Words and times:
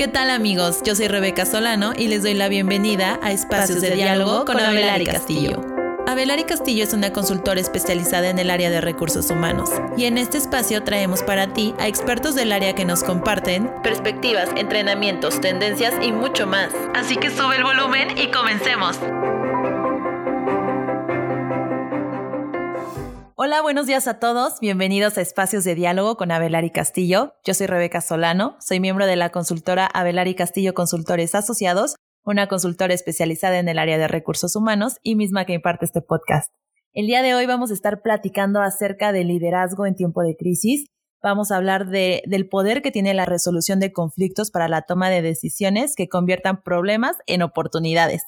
¿Qué 0.00 0.08
tal 0.08 0.30
amigos? 0.30 0.80
Yo 0.82 0.94
soy 0.94 1.08
Rebeca 1.08 1.44
Solano 1.44 1.92
y 1.94 2.08
les 2.08 2.22
doy 2.22 2.32
la 2.32 2.48
bienvenida 2.48 3.20
a 3.22 3.32
Espacios 3.32 3.82
de 3.82 3.90
Diálogo 3.90 4.46
con 4.46 4.58
Abelari 4.58 5.04
Castillo. 5.04 5.60
Abelari 6.06 6.44
Castillo 6.44 6.84
es 6.84 6.94
una 6.94 7.12
consultora 7.12 7.60
especializada 7.60 8.30
en 8.30 8.38
el 8.38 8.48
área 8.48 8.70
de 8.70 8.80
recursos 8.80 9.30
humanos 9.30 9.68
y 9.98 10.06
en 10.06 10.16
este 10.16 10.38
espacio 10.38 10.82
traemos 10.84 11.22
para 11.22 11.52
ti 11.52 11.74
a 11.78 11.86
expertos 11.86 12.34
del 12.34 12.50
área 12.50 12.74
que 12.74 12.86
nos 12.86 13.04
comparten 13.04 13.70
perspectivas, 13.82 14.48
entrenamientos, 14.56 15.38
tendencias 15.42 15.92
y 16.00 16.12
mucho 16.12 16.46
más. 16.46 16.72
Así 16.94 17.18
que 17.18 17.28
sube 17.28 17.56
el 17.56 17.64
volumen 17.64 18.16
y 18.16 18.30
comencemos. 18.30 18.98
Hola, 23.42 23.62
buenos 23.62 23.86
días 23.86 24.06
a 24.06 24.18
todos. 24.18 24.60
Bienvenidos 24.60 25.16
a 25.16 25.22
Espacios 25.22 25.64
de 25.64 25.74
Diálogo 25.74 26.18
con 26.18 26.30
Abelari 26.30 26.68
Castillo. 26.68 27.32
Yo 27.42 27.54
soy 27.54 27.68
Rebeca 27.68 28.02
Solano, 28.02 28.58
soy 28.60 28.80
miembro 28.80 29.06
de 29.06 29.16
la 29.16 29.30
consultora 29.30 29.86
Abelari 29.86 30.34
Castillo 30.34 30.74
Consultores 30.74 31.34
Asociados, 31.34 31.96
una 32.22 32.48
consultora 32.48 32.92
especializada 32.92 33.58
en 33.58 33.70
el 33.70 33.78
área 33.78 33.96
de 33.96 34.08
recursos 34.08 34.56
humanos 34.56 34.98
y 35.02 35.16
misma 35.16 35.46
que 35.46 35.54
imparte 35.54 35.86
este 35.86 36.02
podcast. 36.02 36.52
El 36.92 37.06
día 37.06 37.22
de 37.22 37.34
hoy 37.34 37.46
vamos 37.46 37.70
a 37.70 37.72
estar 37.72 38.02
platicando 38.02 38.60
acerca 38.60 39.10
del 39.10 39.28
liderazgo 39.28 39.86
en 39.86 39.94
tiempo 39.94 40.20
de 40.20 40.36
crisis. 40.36 40.84
Vamos 41.22 41.50
a 41.50 41.56
hablar 41.56 41.88
de, 41.88 42.22
del 42.26 42.46
poder 42.46 42.82
que 42.82 42.90
tiene 42.90 43.14
la 43.14 43.24
resolución 43.24 43.80
de 43.80 43.90
conflictos 43.90 44.50
para 44.50 44.68
la 44.68 44.82
toma 44.82 45.08
de 45.08 45.22
decisiones 45.22 45.94
que 45.96 46.10
conviertan 46.10 46.62
problemas 46.62 47.16
en 47.26 47.40
oportunidades. 47.40 48.22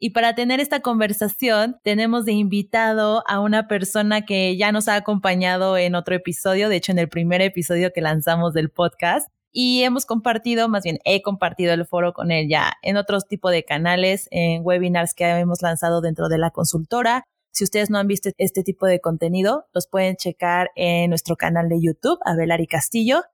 Y 0.00 0.10
para 0.10 0.34
tener 0.36 0.60
esta 0.60 0.80
conversación, 0.80 1.80
tenemos 1.82 2.24
de 2.24 2.32
invitado 2.32 3.24
a 3.26 3.40
una 3.40 3.66
persona 3.66 4.24
que 4.24 4.56
ya 4.56 4.70
nos 4.70 4.86
ha 4.86 4.94
acompañado 4.94 5.76
en 5.76 5.96
otro 5.96 6.14
episodio, 6.14 6.68
de 6.68 6.76
hecho 6.76 6.92
en 6.92 7.00
el 7.00 7.08
primer 7.08 7.42
episodio 7.42 7.92
que 7.92 8.00
lanzamos 8.00 8.54
del 8.54 8.70
podcast. 8.70 9.28
Y 9.50 9.82
hemos 9.82 10.06
compartido, 10.06 10.68
más 10.68 10.84
bien 10.84 10.98
he 11.04 11.20
compartido 11.20 11.72
el 11.72 11.84
foro 11.84 12.12
con 12.12 12.30
él 12.30 12.48
ya 12.48 12.74
en 12.82 12.96
otros 12.96 13.26
tipos 13.26 13.50
de 13.50 13.64
canales, 13.64 14.28
en 14.30 14.62
webinars 14.64 15.14
que 15.14 15.24
hemos 15.24 15.62
lanzado 15.62 16.00
dentro 16.00 16.28
de 16.28 16.38
la 16.38 16.50
consultora. 16.50 17.24
Si 17.50 17.64
ustedes 17.64 17.90
no 17.90 17.98
han 17.98 18.06
visto 18.06 18.30
este 18.38 18.62
tipo 18.62 18.86
de 18.86 19.00
contenido, 19.00 19.66
los 19.72 19.88
pueden 19.88 20.14
checar 20.14 20.70
en 20.76 21.10
nuestro 21.10 21.34
canal 21.34 21.68
de 21.68 21.80
YouTube, 21.80 22.20
Abelari 22.24 22.68
Castillo. 22.68 23.24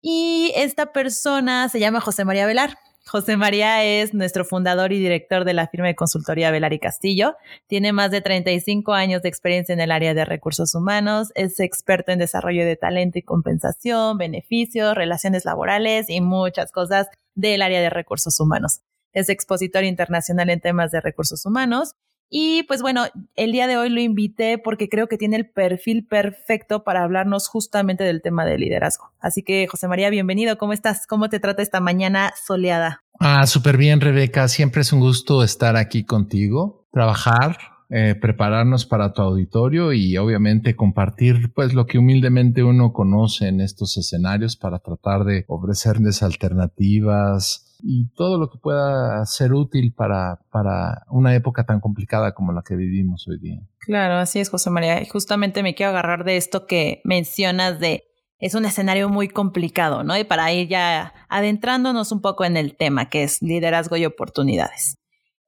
Y 0.00 0.52
esta 0.56 0.92
persona 0.92 1.68
se 1.68 1.80
llama 1.80 2.00
José 2.00 2.24
María 2.24 2.46
Velar. 2.46 2.78
José 3.08 3.38
María 3.38 3.82
es 3.84 4.12
nuestro 4.12 4.44
fundador 4.44 4.92
y 4.92 4.98
director 4.98 5.46
de 5.46 5.54
la 5.54 5.66
firma 5.66 5.86
de 5.86 5.94
consultoría 5.94 6.50
Velari 6.50 6.78
Castillo. 6.78 7.36
Tiene 7.66 7.94
más 7.94 8.10
de 8.10 8.20
35 8.20 8.92
años 8.92 9.22
de 9.22 9.30
experiencia 9.30 9.72
en 9.72 9.80
el 9.80 9.92
área 9.92 10.12
de 10.12 10.26
recursos 10.26 10.74
humanos. 10.74 11.32
Es 11.34 11.58
experto 11.58 12.12
en 12.12 12.18
desarrollo 12.18 12.66
de 12.66 12.76
talento 12.76 13.18
y 13.18 13.22
compensación, 13.22 14.18
beneficios, 14.18 14.94
relaciones 14.94 15.46
laborales 15.46 16.10
y 16.10 16.20
muchas 16.20 16.70
cosas 16.70 17.08
del 17.34 17.62
área 17.62 17.80
de 17.80 17.88
recursos 17.88 18.38
humanos. 18.40 18.82
Es 19.14 19.30
expositor 19.30 19.84
internacional 19.84 20.50
en 20.50 20.60
temas 20.60 20.90
de 20.90 21.00
recursos 21.00 21.46
humanos 21.46 21.94
y 22.30 22.64
pues 22.64 22.82
bueno, 22.82 23.04
el 23.36 23.52
día 23.52 23.66
de 23.66 23.76
hoy 23.76 23.88
lo 23.88 24.00
invité 24.00 24.58
porque 24.58 24.88
creo 24.88 25.06
que 25.06 25.16
tiene 25.16 25.36
el 25.36 25.48
perfil 25.48 26.06
perfecto 26.06 26.84
para 26.84 27.02
hablarnos 27.02 27.48
justamente 27.48 28.04
del 28.04 28.20
tema 28.20 28.44
de 28.44 28.58
liderazgo. 28.58 29.12
Así 29.18 29.42
que, 29.42 29.66
José 29.66 29.88
María, 29.88 30.10
bienvenido. 30.10 30.58
¿Cómo 30.58 30.72
estás? 30.72 31.06
¿Cómo 31.06 31.28
te 31.28 31.40
trata 31.40 31.62
esta 31.62 31.80
mañana 31.80 32.32
soleada? 32.46 33.02
Ah, 33.18 33.46
súper 33.46 33.76
bien, 33.76 34.00
Rebeca. 34.00 34.46
Siempre 34.48 34.82
es 34.82 34.92
un 34.92 35.00
gusto 35.00 35.42
estar 35.42 35.76
aquí 35.76 36.04
contigo, 36.04 36.86
trabajar, 36.92 37.56
eh, 37.90 38.14
prepararnos 38.14 38.84
para 38.84 39.14
tu 39.14 39.22
auditorio 39.22 39.94
y 39.94 40.18
obviamente 40.18 40.76
compartir 40.76 41.52
pues 41.54 41.72
lo 41.72 41.86
que 41.86 41.98
humildemente 41.98 42.62
uno 42.62 42.92
conoce 42.92 43.48
en 43.48 43.62
estos 43.62 43.96
escenarios 43.96 44.58
para 44.58 44.80
tratar 44.80 45.24
de 45.24 45.46
ofrecerles 45.48 46.22
alternativas, 46.22 47.67
y 47.80 48.08
todo 48.14 48.38
lo 48.38 48.50
que 48.50 48.58
pueda 48.58 49.24
ser 49.26 49.52
útil 49.52 49.92
para, 49.92 50.40
para 50.50 51.04
una 51.10 51.34
época 51.34 51.64
tan 51.64 51.80
complicada 51.80 52.32
como 52.32 52.52
la 52.52 52.62
que 52.62 52.76
vivimos 52.76 53.26
hoy 53.28 53.38
día. 53.38 53.60
Claro, 53.78 54.14
así 54.16 54.40
es, 54.40 54.50
José 54.50 54.70
María. 54.70 55.00
Y 55.02 55.06
justamente 55.06 55.62
me 55.62 55.74
quiero 55.74 55.90
agarrar 55.90 56.24
de 56.24 56.36
esto 56.36 56.66
que 56.66 57.00
mencionas 57.04 57.80
de 57.80 58.04
es 58.38 58.54
un 58.54 58.64
escenario 58.64 59.08
muy 59.08 59.28
complicado, 59.28 60.04
¿no? 60.04 60.16
Y 60.16 60.24
para 60.24 60.52
ir 60.52 60.68
ya 60.68 61.12
adentrándonos 61.28 62.12
un 62.12 62.20
poco 62.20 62.44
en 62.44 62.56
el 62.56 62.76
tema, 62.76 63.08
que 63.08 63.24
es 63.24 63.42
liderazgo 63.42 63.96
y 63.96 64.06
oportunidades. 64.06 64.96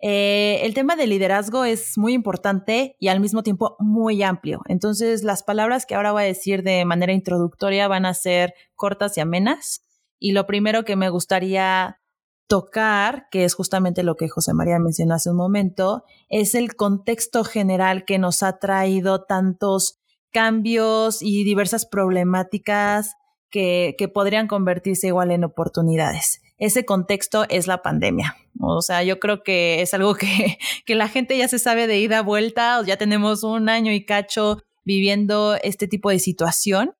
Eh, 0.03 0.61
el 0.63 0.73
tema 0.75 0.97
de 0.97 1.07
liderazgo 1.07 1.65
es 1.65 1.99
muy 1.99 2.15
importante 2.15 2.97
y 2.99 3.09
al 3.09 3.21
mismo 3.21 3.43
tiempo 3.43 3.77
muy 3.79 4.23
amplio. 4.23 4.63
Entonces, 4.67 5.23
las 5.23 5.43
palabras 5.43 5.87
que 5.87 5.95
ahora 5.95 6.13
voy 6.13 6.23
a 6.23 6.27
decir 6.27 6.63
de 6.63 6.85
manera 6.85 7.13
introductoria 7.13 7.87
van 7.87 8.07
a 8.07 8.15
ser 8.15 8.55
cortas 8.75 9.17
y 9.17 9.21
amenas. 9.21 9.85
Y 10.19 10.33
lo 10.33 10.47
primero 10.47 10.85
que 10.85 10.97
me 10.97 11.11
gustaría 11.11 12.00
tocar, 12.51 13.29
que 13.31 13.45
es 13.45 13.55
justamente 13.55 14.03
lo 14.03 14.17
que 14.17 14.29
José 14.29 14.55
María 14.55 14.81
mencionó 14.81 15.15
hace 15.15 15.31
un 15.31 15.37
momento, 15.37 16.03
es 16.29 16.57
el 16.57 16.75
contexto 16.75 17.45
general 17.45 18.05
que 18.05 18.19
nos 18.19 18.43
ha 18.43 18.59
traído 18.59 19.23
tantos 19.23 20.01
cambios 20.33 21.23
y 21.23 21.45
diversas 21.45 21.87
problemáticas 21.87 23.15
que, 23.51 23.95
que 23.97 24.09
podrían 24.09 24.49
convertirse 24.49 25.07
igual 25.07 25.31
en 25.31 25.45
oportunidades. 25.45 26.43
Ese 26.59 26.85
contexto 26.85 27.47
es 27.49 27.69
la 27.69 27.83
pandemia. 27.83 28.35
O 28.61 28.83
sea, 28.83 29.05
yo 29.05 29.21
creo 29.21 29.45
que 29.45 29.81
es 29.81 29.95
algo 29.95 30.17
que, 30.17 30.59
que 30.85 30.97
la 30.97 31.07
gente 31.07 31.39
ya 31.39 31.47
se 31.47 31.61
sabe 31.61 31.87
de 31.87 32.01
ida 32.01 32.19
a 32.19 32.23
vuelta, 32.23 32.83
ya 32.85 32.97
tenemos 32.97 33.45
un 33.45 33.69
año 33.69 33.93
y 33.93 34.05
cacho 34.05 34.61
viviendo 34.85 35.55
este 35.63 35.87
tipo 35.87 36.11
de 36.11 36.19
situación 36.19 36.97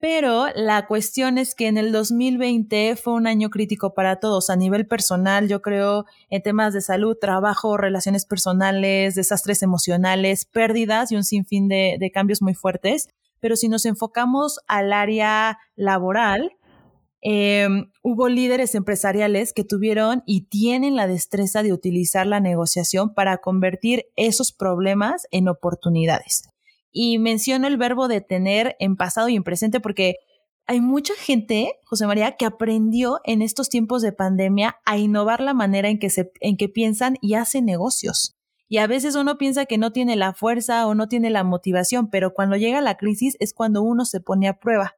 pero 0.00 0.46
la 0.54 0.86
cuestión 0.86 1.38
es 1.38 1.54
que 1.54 1.66
en 1.66 1.76
el 1.76 1.92
2020 1.92 2.96
fue 2.96 3.14
un 3.14 3.26
año 3.26 3.50
crítico 3.50 3.94
para 3.94 4.20
todos 4.20 4.50
a 4.50 4.56
nivel 4.56 4.86
personal, 4.86 5.48
yo 5.48 5.60
creo, 5.60 6.04
en 6.30 6.42
temas 6.42 6.72
de 6.72 6.80
salud, 6.80 7.16
trabajo, 7.20 7.76
relaciones 7.76 8.24
personales, 8.24 9.14
desastres 9.14 9.62
emocionales, 9.62 10.44
pérdidas 10.44 11.10
y 11.10 11.16
un 11.16 11.24
sinfín 11.24 11.68
de, 11.68 11.96
de 11.98 12.10
cambios 12.10 12.42
muy 12.42 12.54
fuertes. 12.54 13.08
Pero 13.40 13.56
si 13.56 13.68
nos 13.68 13.86
enfocamos 13.86 14.60
al 14.66 14.92
área 14.92 15.58
laboral, 15.76 16.52
eh, 17.20 17.66
hubo 18.02 18.28
líderes 18.28 18.74
empresariales 18.74 19.52
que 19.52 19.64
tuvieron 19.64 20.22
y 20.26 20.42
tienen 20.42 20.94
la 20.94 21.08
destreza 21.08 21.62
de 21.62 21.72
utilizar 21.72 22.26
la 22.26 22.40
negociación 22.40 23.14
para 23.14 23.38
convertir 23.38 24.06
esos 24.16 24.52
problemas 24.52 25.26
en 25.30 25.48
oportunidades. 25.48 26.48
Y 26.90 27.18
menciono 27.18 27.66
el 27.66 27.76
verbo 27.76 28.08
de 28.08 28.20
tener 28.20 28.76
en 28.78 28.96
pasado 28.96 29.28
y 29.28 29.36
en 29.36 29.44
presente 29.44 29.80
porque 29.80 30.16
hay 30.70 30.82
mucha 30.82 31.14
gente, 31.14 31.78
José 31.86 32.06
María, 32.06 32.36
que 32.36 32.44
aprendió 32.44 33.20
en 33.24 33.40
estos 33.40 33.70
tiempos 33.70 34.02
de 34.02 34.12
pandemia 34.12 34.76
a 34.84 34.98
innovar 34.98 35.40
la 35.40 35.54
manera 35.54 35.88
en 35.88 35.98
que, 35.98 36.10
se, 36.10 36.30
en 36.40 36.58
que 36.58 36.68
piensan 36.68 37.16
y 37.22 37.34
hacen 37.34 37.64
negocios. 37.64 38.36
Y 38.68 38.76
a 38.76 38.86
veces 38.86 39.14
uno 39.14 39.38
piensa 39.38 39.64
que 39.64 39.78
no 39.78 39.92
tiene 39.92 40.14
la 40.14 40.34
fuerza 40.34 40.86
o 40.86 40.94
no 40.94 41.08
tiene 41.08 41.30
la 41.30 41.42
motivación, 41.42 42.10
pero 42.10 42.34
cuando 42.34 42.56
llega 42.56 42.82
la 42.82 42.98
crisis 42.98 43.34
es 43.40 43.54
cuando 43.54 43.80
uno 43.80 44.04
se 44.04 44.20
pone 44.20 44.46
a 44.46 44.58
prueba. 44.58 44.96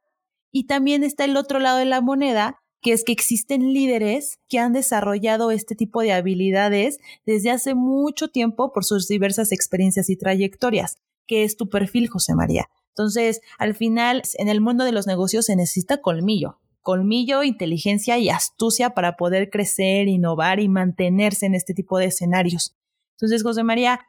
Y 0.50 0.66
también 0.66 1.04
está 1.04 1.24
el 1.24 1.36
otro 1.36 1.60
lado 1.60 1.78
de 1.78 1.84
la 1.84 2.00
moneda, 2.00 2.60
que 2.82 2.90
es 2.92 3.04
que 3.04 3.12
existen 3.12 3.72
líderes 3.72 4.40
que 4.48 4.58
han 4.58 4.72
desarrollado 4.72 5.52
este 5.52 5.76
tipo 5.76 6.02
de 6.02 6.12
habilidades 6.12 6.98
desde 7.24 7.52
hace 7.52 7.76
mucho 7.76 8.26
tiempo 8.26 8.72
por 8.72 8.84
sus 8.84 9.06
diversas 9.06 9.52
experiencias 9.52 10.10
y 10.10 10.16
trayectorias 10.16 10.96
qué 11.30 11.44
es 11.44 11.56
tu 11.56 11.68
perfil, 11.68 12.08
José 12.08 12.34
María. 12.34 12.68
Entonces, 12.88 13.40
al 13.56 13.76
final, 13.76 14.22
en 14.34 14.48
el 14.48 14.60
mundo 14.60 14.82
de 14.82 14.90
los 14.90 15.06
negocios 15.06 15.44
se 15.46 15.54
necesita 15.54 16.00
colmillo, 16.00 16.58
colmillo, 16.82 17.44
inteligencia 17.44 18.18
y 18.18 18.30
astucia 18.30 18.94
para 18.94 19.16
poder 19.16 19.48
crecer, 19.48 20.08
innovar 20.08 20.58
y 20.58 20.68
mantenerse 20.68 21.46
en 21.46 21.54
este 21.54 21.72
tipo 21.72 21.98
de 21.98 22.06
escenarios. 22.06 22.76
Entonces, 23.12 23.44
José 23.44 23.62
María, 23.62 24.00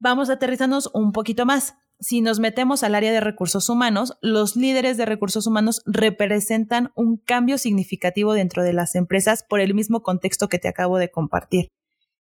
vamos 0.00 0.28
a 0.28 0.32
aterrizarnos 0.32 0.90
un 0.92 1.12
poquito 1.12 1.46
más. 1.46 1.76
Si 2.00 2.20
nos 2.20 2.40
metemos 2.40 2.82
al 2.82 2.96
área 2.96 3.12
de 3.12 3.20
recursos 3.20 3.68
humanos, 3.68 4.18
los 4.20 4.56
líderes 4.56 4.96
de 4.96 5.06
recursos 5.06 5.46
humanos 5.46 5.82
representan 5.86 6.90
un 6.96 7.16
cambio 7.16 7.58
significativo 7.58 8.32
dentro 8.32 8.64
de 8.64 8.72
las 8.72 8.96
empresas 8.96 9.44
por 9.48 9.60
el 9.60 9.72
mismo 9.72 10.02
contexto 10.02 10.48
que 10.48 10.58
te 10.58 10.66
acabo 10.66 10.98
de 10.98 11.12
compartir. 11.12 11.68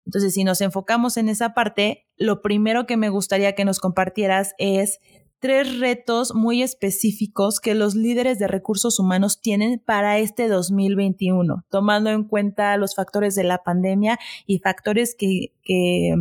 Entonces, 0.05 0.33
si 0.33 0.43
nos 0.43 0.61
enfocamos 0.61 1.17
en 1.17 1.29
esa 1.29 1.53
parte, 1.53 2.05
lo 2.17 2.41
primero 2.41 2.85
que 2.85 2.97
me 2.97 3.09
gustaría 3.09 3.53
que 3.53 3.65
nos 3.65 3.79
compartieras 3.79 4.53
es 4.57 4.99
tres 5.41 5.79
retos 5.79 6.35
muy 6.35 6.61
específicos 6.61 7.59
que 7.59 7.73
los 7.73 7.95
líderes 7.95 8.37
de 8.37 8.47
recursos 8.47 8.99
humanos 8.99 9.41
tienen 9.41 9.81
para 9.83 10.19
este 10.19 10.47
2021, 10.47 11.65
tomando 11.69 12.11
en 12.11 12.23
cuenta 12.23 12.77
los 12.77 12.95
factores 12.95 13.35
de 13.35 13.43
la 13.43 13.63
pandemia 13.63 14.19
y 14.45 14.59
factores 14.59 15.15
que, 15.17 15.51
que, 15.63 16.13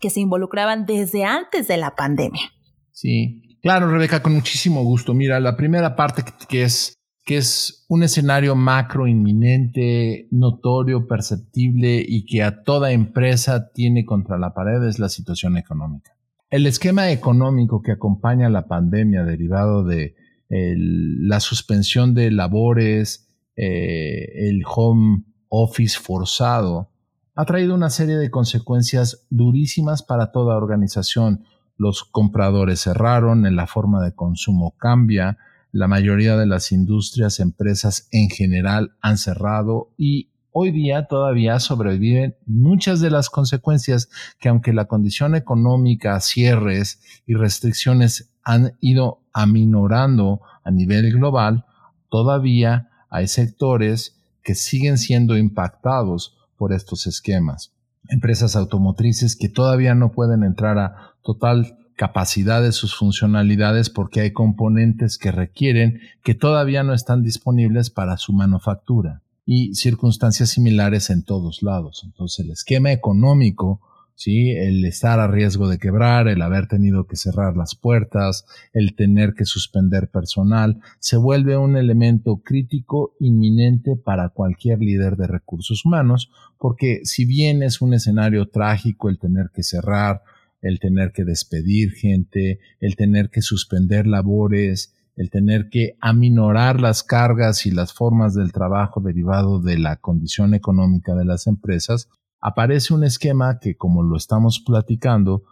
que 0.00 0.10
se 0.10 0.20
involucraban 0.20 0.86
desde 0.86 1.24
antes 1.24 1.66
de 1.66 1.76
la 1.76 1.96
pandemia. 1.96 2.52
Sí, 2.92 3.58
claro, 3.62 3.90
Rebeca, 3.90 4.22
con 4.22 4.34
muchísimo 4.34 4.84
gusto. 4.84 5.12
Mira, 5.12 5.40
la 5.40 5.56
primera 5.56 5.96
parte 5.96 6.24
que 6.48 6.62
es 6.62 6.97
que 7.28 7.36
es 7.36 7.84
un 7.90 8.02
escenario 8.02 8.56
macro 8.56 9.06
inminente, 9.06 10.28
notorio, 10.30 11.06
perceptible 11.06 12.02
y 12.08 12.24
que 12.24 12.42
a 12.42 12.62
toda 12.62 12.90
empresa 12.90 13.70
tiene 13.70 14.06
contra 14.06 14.38
la 14.38 14.54
pared 14.54 14.82
es 14.84 14.98
la 14.98 15.10
situación 15.10 15.58
económica. 15.58 16.16
El 16.48 16.66
esquema 16.66 17.10
económico 17.10 17.82
que 17.82 17.92
acompaña 17.92 18.48
la 18.48 18.66
pandemia 18.66 19.24
derivado 19.24 19.84
de 19.84 20.16
la 20.48 21.40
suspensión 21.40 22.14
de 22.14 22.30
labores, 22.30 23.28
eh, 23.56 24.48
el 24.48 24.62
home 24.66 25.24
office 25.50 25.98
forzado 26.00 26.92
ha 27.34 27.44
traído 27.44 27.74
una 27.74 27.90
serie 27.90 28.16
de 28.16 28.30
consecuencias 28.30 29.26
durísimas 29.28 30.02
para 30.02 30.32
toda 30.32 30.56
organización. 30.56 31.44
Los 31.76 32.04
compradores 32.04 32.80
cerraron, 32.80 33.54
la 33.54 33.66
forma 33.66 34.02
de 34.02 34.14
consumo 34.14 34.74
cambia, 34.78 35.36
la 35.72 35.88
mayoría 35.88 36.36
de 36.36 36.46
las 36.46 36.72
industrias, 36.72 37.40
empresas 37.40 38.08
en 38.10 38.30
general 38.30 38.92
han 39.00 39.18
cerrado 39.18 39.90
y 39.96 40.30
hoy 40.50 40.70
día 40.72 41.06
todavía 41.06 41.60
sobreviven 41.60 42.36
muchas 42.46 43.00
de 43.00 43.10
las 43.10 43.30
consecuencias 43.30 44.08
que 44.40 44.48
aunque 44.48 44.72
la 44.72 44.86
condición 44.86 45.34
económica, 45.34 46.18
cierres 46.20 47.00
y 47.26 47.34
restricciones 47.34 48.30
han 48.42 48.76
ido 48.80 49.20
aminorando 49.32 50.40
a 50.64 50.70
nivel 50.70 51.12
global, 51.12 51.66
todavía 52.08 52.90
hay 53.10 53.28
sectores 53.28 54.16
que 54.42 54.54
siguen 54.54 54.98
siendo 54.98 55.36
impactados 55.36 56.36
por 56.56 56.72
estos 56.72 57.06
esquemas. 57.06 57.72
Empresas 58.08 58.56
automotrices 58.56 59.36
que 59.36 59.48
todavía 59.48 59.94
no 59.94 60.12
pueden 60.12 60.42
entrar 60.42 60.78
a 60.78 61.14
total 61.22 61.77
capacidad 61.98 62.62
de 62.62 62.70
sus 62.70 62.94
funcionalidades 62.94 63.90
porque 63.90 64.20
hay 64.20 64.30
componentes 64.30 65.18
que 65.18 65.32
requieren 65.32 66.00
que 66.22 66.36
todavía 66.36 66.84
no 66.84 66.94
están 66.94 67.24
disponibles 67.24 67.90
para 67.90 68.16
su 68.16 68.32
manufactura 68.32 69.22
y 69.44 69.74
circunstancias 69.74 70.50
similares 70.50 71.10
en 71.10 71.24
todos 71.24 71.60
lados. 71.60 72.02
Entonces 72.04 72.46
el 72.46 72.52
esquema 72.52 72.92
económico, 72.92 73.80
¿sí? 74.14 74.52
el 74.52 74.84
estar 74.84 75.18
a 75.18 75.26
riesgo 75.26 75.68
de 75.68 75.78
quebrar, 75.78 76.28
el 76.28 76.40
haber 76.40 76.68
tenido 76.68 77.08
que 77.08 77.16
cerrar 77.16 77.56
las 77.56 77.74
puertas, 77.74 78.44
el 78.72 78.94
tener 78.94 79.34
que 79.34 79.44
suspender 79.44 80.08
personal, 80.08 80.80
se 81.00 81.16
vuelve 81.16 81.56
un 81.56 81.76
elemento 81.76 82.36
crítico 82.44 83.16
inminente 83.18 83.96
para 83.96 84.28
cualquier 84.28 84.78
líder 84.78 85.16
de 85.16 85.26
recursos 85.26 85.84
humanos, 85.84 86.30
porque 86.58 87.00
si 87.02 87.24
bien 87.24 87.64
es 87.64 87.80
un 87.80 87.92
escenario 87.92 88.46
trágico 88.46 89.08
el 89.08 89.18
tener 89.18 89.50
que 89.52 89.64
cerrar, 89.64 90.22
el 90.60 90.80
tener 90.80 91.12
que 91.12 91.24
despedir 91.24 91.92
gente, 91.92 92.60
el 92.80 92.96
tener 92.96 93.30
que 93.30 93.42
suspender 93.42 94.06
labores, 94.06 94.94
el 95.16 95.30
tener 95.30 95.68
que 95.68 95.96
aminorar 96.00 96.80
las 96.80 97.02
cargas 97.02 97.66
y 97.66 97.70
las 97.70 97.92
formas 97.92 98.34
del 98.34 98.52
trabajo 98.52 99.00
derivado 99.00 99.60
de 99.60 99.78
la 99.78 99.96
condición 99.96 100.54
económica 100.54 101.14
de 101.14 101.24
las 101.24 101.46
empresas, 101.46 102.08
aparece 102.40 102.94
un 102.94 103.04
esquema 103.04 103.58
que, 103.58 103.76
como 103.76 104.02
lo 104.02 104.16
estamos 104.16 104.60
platicando, 104.64 105.42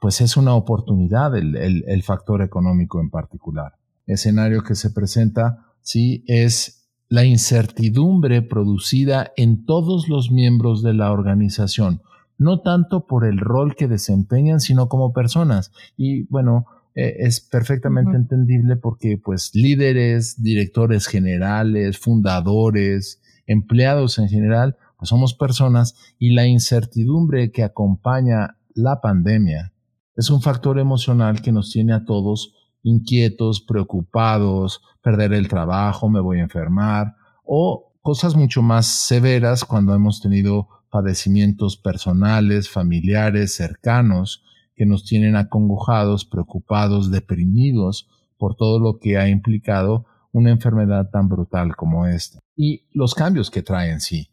pues 0.00 0.20
es 0.20 0.36
una 0.36 0.54
oportunidad 0.54 1.36
el, 1.36 1.56
el, 1.86 2.02
factor 2.02 2.42
económico 2.42 3.00
en 3.00 3.10
particular. 3.10 3.74
escenario 4.06 4.62
que 4.62 4.74
se 4.74 4.90
presenta, 4.90 5.66
sí, 5.82 6.24
es 6.26 6.88
la 7.08 7.24
incertidumbre 7.24 8.40
producida 8.40 9.32
en 9.36 9.66
todos 9.66 10.08
los 10.08 10.30
miembros 10.30 10.82
de 10.82 10.94
la 10.94 11.12
organización, 11.12 12.00
no 12.42 12.60
tanto 12.60 13.06
por 13.06 13.24
el 13.24 13.38
rol 13.38 13.74
que 13.74 13.88
desempeñan, 13.88 14.60
sino 14.60 14.88
como 14.88 15.12
personas. 15.12 15.72
Y 15.96 16.24
bueno, 16.24 16.66
eh, 16.94 17.16
es 17.20 17.40
perfectamente 17.40 18.16
entendible 18.16 18.76
porque 18.76 19.18
pues 19.18 19.54
líderes, 19.54 20.42
directores 20.42 21.06
generales, 21.06 21.98
fundadores, 21.98 23.22
empleados 23.46 24.18
en 24.18 24.28
general, 24.28 24.76
pues 24.98 25.08
somos 25.08 25.34
personas 25.34 25.94
y 26.18 26.32
la 26.32 26.46
incertidumbre 26.46 27.50
que 27.50 27.64
acompaña 27.64 28.56
la 28.74 29.00
pandemia 29.00 29.72
es 30.16 30.30
un 30.30 30.42
factor 30.42 30.78
emocional 30.78 31.40
que 31.40 31.52
nos 31.52 31.70
tiene 31.70 31.92
a 31.94 32.04
todos 32.04 32.54
inquietos, 32.82 33.60
preocupados, 33.60 34.82
perder 35.02 35.32
el 35.32 35.48
trabajo, 35.48 36.08
me 36.08 36.20
voy 36.20 36.38
a 36.38 36.42
enfermar 36.42 37.14
o 37.44 37.92
cosas 38.02 38.34
mucho 38.34 38.62
más 38.62 38.86
severas 38.86 39.64
cuando 39.64 39.94
hemos 39.94 40.20
tenido 40.20 40.68
padecimientos 40.92 41.78
personales, 41.78 42.68
familiares, 42.68 43.54
cercanos, 43.54 44.44
que 44.76 44.84
nos 44.84 45.06
tienen 45.06 45.36
acongojados, 45.36 46.26
preocupados, 46.26 47.10
deprimidos 47.10 48.10
por 48.36 48.56
todo 48.56 48.78
lo 48.78 48.98
que 48.98 49.16
ha 49.16 49.26
implicado 49.30 50.04
una 50.32 50.50
enfermedad 50.50 51.08
tan 51.10 51.30
brutal 51.30 51.76
como 51.76 52.06
esta. 52.06 52.40
Y 52.56 52.84
los 52.92 53.14
cambios 53.14 53.50
que 53.50 53.62
trae 53.62 53.90
en 53.90 54.00
sí. 54.00 54.28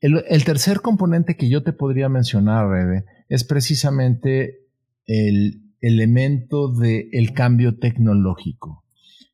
El, 0.00 0.44
tercer 0.44 0.82
componente 0.82 1.38
que 1.38 1.48
yo 1.48 1.62
te 1.62 1.72
podría 1.72 2.10
mencionar, 2.10 2.68
Rebe, 2.68 3.06
es 3.30 3.44
precisamente 3.44 4.68
el 5.06 5.72
elemento 5.80 6.68
del 6.68 7.32
cambio 7.32 7.78
tecnológico. 7.78 8.84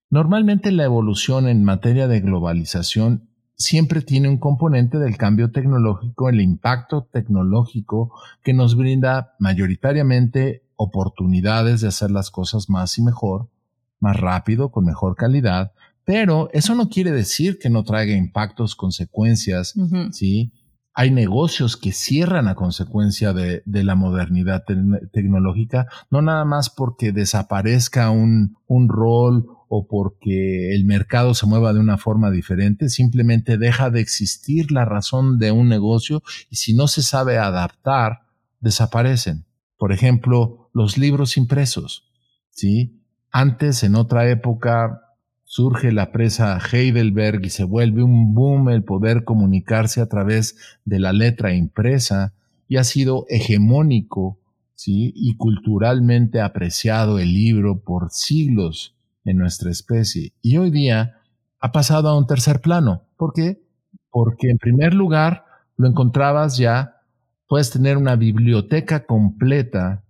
Normalmente 0.09 0.71
la 0.71 0.85
evolución 0.85 1.49
en 1.49 1.65
materia 1.65 2.07
de 2.07 2.21
globalización 2.21 3.30
siempre 3.61 4.01
tiene 4.01 4.31
un 4.31 4.39
componente 4.39 4.99
del 4.99 5.19
cambio 5.19 5.53
tecnológico, 5.53 6.31
el 6.31 6.41
impacto 6.41 7.07
tecnológico 7.13 8.11
que 8.43 8.55
nos 8.55 8.75
brinda 8.75 9.35
mayoritariamente 9.39 10.65
oportunidades 10.77 11.83
de 11.83 11.89
hacer 11.89 12.11
las 12.11 12.31
cosas 12.31 12.71
más 12.71 12.97
y 12.97 13.03
mejor, 13.03 13.51
más 13.99 14.17
rápido, 14.17 14.71
con 14.71 14.87
mejor 14.87 15.15
calidad, 15.15 15.73
pero 16.07 16.49
eso 16.55 16.75
no 16.75 16.89
quiere 16.89 17.11
decir 17.11 17.59
que 17.59 17.69
no 17.69 17.85
traiga 17.85 18.15
impactos, 18.15 18.75
consecuencias, 18.75 19.75
¿sí? 20.13 20.55
Hay 20.95 21.11
negocios 21.11 21.77
que 21.77 21.93
cierran 21.93 22.49
a 22.49 22.55
consecuencia 22.55 23.35
de, 23.35 23.63
la 23.67 23.95
modernidad 23.95 24.65
tecnológica, 25.13 25.87
no 26.11 26.23
nada 26.23 26.47
más 26.47 26.71
porque 26.71 27.13
desaparezca 27.13 28.11
un, 28.11 28.57
un 28.67 28.89
rol 28.89 29.60
o 29.73 29.87
porque 29.87 30.75
el 30.75 30.85
mercado 30.85 31.33
se 31.33 31.47
mueva 31.47 31.73
de 31.73 31.79
una 31.79 31.97
forma 31.97 32.33
diferente, 32.33 32.89
simplemente 32.89 33.57
deja 33.57 33.89
de 33.89 34.01
existir 34.01 34.73
la 34.73 34.85
razón 34.85 35.39
de 35.39 35.53
un 35.53 35.69
negocio 35.69 36.25
y 36.51 36.57
si 36.57 36.75
no 36.75 36.89
se 36.89 37.03
sabe 37.03 37.39
adaptar, 37.39 38.23
desaparecen. 38.59 39.45
Por 39.79 39.93
ejemplo, 39.93 40.71
los 40.75 40.99
libros 40.99 41.37
impresos. 41.37 42.11
¿sí? 42.51 43.01
Antes, 43.31 43.85
en 43.85 43.95
otra 43.95 44.29
época, 44.29 45.03
surge 45.45 45.93
la 45.93 46.11
presa 46.11 46.59
Heidelberg 46.59 47.47
y 47.47 47.51
se 47.51 47.63
vuelve 47.63 48.03
un 48.03 48.35
boom 48.35 48.71
el 48.71 48.83
poder 48.83 49.23
comunicarse 49.23 50.01
a 50.01 50.09
través 50.09 50.57
de 50.85 50.99
la 50.99 51.13
letra 51.13 51.55
impresa 51.55 52.35
y 52.67 52.77
ha 52.77 52.83
sido 52.83 53.25
hegemónico 53.29 54.41
¿sí? 54.75 55.13
y 55.15 55.37
culturalmente 55.37 56.41
apreciado 56.41 57.21
el 57.21 57.33
libro 57.33 57.85
por 57.85 58.11
siglos 58.11 58.97
en 59.25 59.39
nuestra 59.39 59.71
especie. 59.71 60.33
Y 60.43 60.57
hoy 60.57 60.71
día 60.71 61.21
ha 61.61 61.73
pasado 61.73 62.09
a 62.09 62.17
un 62.17 62.27
tercer 62.27 62.61
plano. 62.61 63.03
¿Por 63.17 63.33
qué? 63.33 63.63
Porque 64.11 64.51
en 64.51 64.59
primer 64.59 64.95
lugar 64.95 65.45
lo 65.77 65.89
encontrabas 65.89 66.57
ya, 66.57 67.03
puedes 67.47 67.71
tener 67.71 67.97
una 67.97 68.17
biblioteca 68.17 69.07
completa 69.07 70.05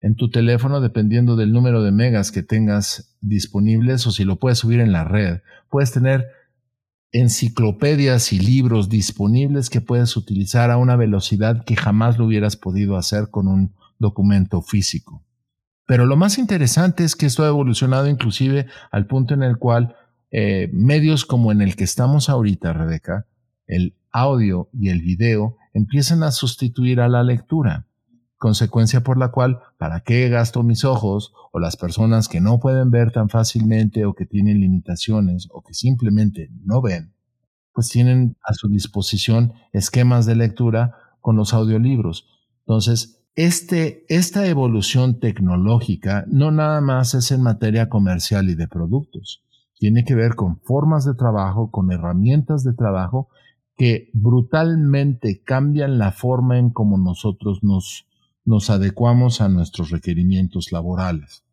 en 0.00 0.14
tu 0.14 0.30
teléfono 0.30 0.80
dependiendo 0.80 1.36
del 1.36 1.52
número 1.52 1.82
de 1.82 1.92
megas 1.92 2.30
que 2.30 2.42
tengas 2.42 3.16
disponibles 3.20 4.06
o 4.06 4.12
si 4.12 4.24
lo 4.24 4.38
puedes 4.38 4.58
subir 4.58 4.80
en 4.80 4.92
la 4.92 5.04
red. 5.04 5.40
Puedes 5.70 5.92
tener 5.92 6.26
enciclopedias 7.12 8.32
y 8.32 8.38
libros 8.38 8.88
disponibles 8.88 9.70
que 9.70 9.80
puedes 9.80 10.16
utilizar 10.16 10.70
a 10.70 10.76
una 10.76 10.96
velocidad 10.96 11.64
que 11.64 11.76
jamás 11.76 12.18
lo 12.18 12.26
hubieras 12.26 12.56
podido 12.56 12.96
hacer 12.96 13.30
con 13.30 13.48
un 13.48 13.74
documento 13.98 14.62
físico. 14.62 15.24
Pero 15.88 16.04
lo 16.04 16.18
más 16.18 16.36
interesante 16.36 17.02
es 17.02 17.16
que 17.16 17.24
esto 17.24 17.44
ha 17.44 17.48
evolucionado 17.48 18.08
inclusive 18.08 18.66
al 18.90 19.06
punto 19.06 19.32
en 19.32 19.42
el 19.42 19.56
cual 19.56 19.96
eh, 20.30 20.68
medios 20.70 21.24
como 21.24 21.50
en 21.50 21.62
el 21.62 21.76
que 21.76 21.84
estamos 21.84 22.28
ahorita, 22.28 22.74
Rebeca, 22.74 23.26
el 23.66 23.96
audio 24.12 24.68
y 24.74 24.90
el 24.90 25.00
video 25.00 25.56
empiezan 25.72 26.22
a 26.24 26.30
sustituir 26.30 27.00
a 27.00 27.08
la 27.08 27.22
lectura, 27.22 27.86
consecuencia 28.36 29.02
por 29.02 29.16
la 29.16 29.30
cual, 29.30 29.60
¿para 29.78 30.00
qué 30.00 30.28
gasto 30.28 30.62
mis 30.62 30.84
ojos? 30.84 31.32
O 31.52 31.58
las 31.58 31.78
personas 31.78 32.28
que 32.28 32.42
no 32.42 32.60
pueden 32.60 32.90
ver 32.90 33.10
tan 33.10 33.30
fácilmente 33.30 34.04
o 34.04 34.12
que 34.12 34.26
tienen 34.26 34.60
limitaciones 34.60 35.48
o 35.50 35.62
que 35.62 35.72
simplemente 35.72 36.50
no 36.66 36.82
ven, 36.82 37.14
pues 37.72 37.88
tienen 37.88 38.36
a 38.44 38.52
su 38.52 38.68
disposición 38.68 39.54
esquemas 39.72 40.26
de 40.26 40.36
lectura 40.36 40.98
con 41.22 41.36
los 41.36 41.54
audiolibros. 41.54 42.28
Entonces, 42.66 43.17
este, 43.38 44.04
esta 44.08 44.48
evolución 44.48 45.20
tecnológica 45.20 46.24
no 46.26 46.50
nada 46.50 46.80
más 46.80 47.14
es 47.14 47.30
en 47.30 47.40
materia 47.40 47.88
comercial 47.88 48.50
y 48.50 48.56
de 48.56 48.66
productos, 48.66 49.44
tiene 49.76 50.04
que 50.04 50.16
ver 50.16 50.34
con 50.34 50.58
formas 50.62 51.04
de 51.04 51.14
trabajo, 51.14 51.70
con 51.70 51.92
herramientas 51.92 52.64
de 52.64 52.72
trabajo 52.72 53.28
que 53.76 54.10
brutalmente 54.12 55.40
cambian 55.44 55.98
la 55.98 56.10
forma 56.10 56.58
en 56.58 56.70
cómo 56.70 56.98
nosotros 56.98 57.60
nos, 57.62 58.08
nos 58.44 58.70
adecuamos 58.70 59.40
a 59.40 59.48
nuestros 59.48 59.90
requerimientos 59.90 60.72
laborales. 60.72 61.44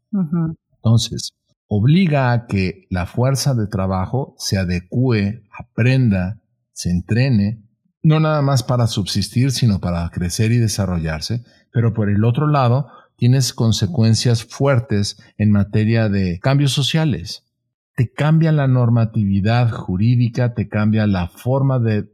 Entonces, 0.77 1.35
obliga 1.67 2.31
a 2.31 2.47
que 2.47 2.87
la 2.89 3.05
fuerza 3.05 3.53
de 3.53 3.67
trabajo 3.67 4.33
se 4.39 4.57
adecue, 4.57 5.43
aprenda, 5.55 6.41
se 6.71 6.89
entrene, 6.89 7.61
no 8.05 8.19
nada 8.19 8.43
más 8.43 8.61
para 8.61 8.85
subsistir, 8.85 9.51
sino 9.51 9.79
para 9.79 10.07
crecer 10.11 10.51
y 10.51 10.59
desarrollarse, 10.59 11.43
pero 11.71 11.91
por 11.91 12.07
el 12.11 12.23
otro 12.23 12.45
lado 12.45 12.87
tienes 13.15 13.51
consecuencias 13.51 14.45
fuertes 14.45 15.17
en 15.39 15.49
materia 15.49 16.07
de 16.07 16.39
cambios 16.39 16.71
sociales. 16.71 17.43
Te 17.95 18.11
cambia 18.11 18.51
la 18.51 18.67
normatividad 18.67 19.71
jurídica, 19.71 20.53
te 20.53 20.67
cambia 20.67 21.07
la 21.07 21.29
forma 21.29 21.79
de 21.79 22.07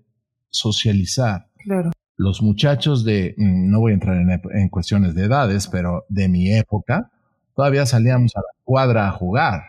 socializar. 0.50 1.48
Claro. 1.58 1.92
Los 2.16 2.42
muchachos 2.42 3.04
de, 3.04 3.36
mm, 3.38 3.70
no 3.70 3.82
voy 3.82 3.92
a 3.92 3.96
entrar 3.96 4.16
en, 4.18 4.70
cuestiones 4.70 5.14
de 5.14 5.26
edades, 5.26 5.68
pero 5.68 6.06
de 6.08 6.30
mi 6.30 6.54
época, 6.54 7.12
todavía 7.54 7.86
salíamos 7.86 8.32
a 8.38 8.40
la 8.40 8.64
cuadra 8.64 9.10
a 9.10 9.12
jugar. 9.12 9.62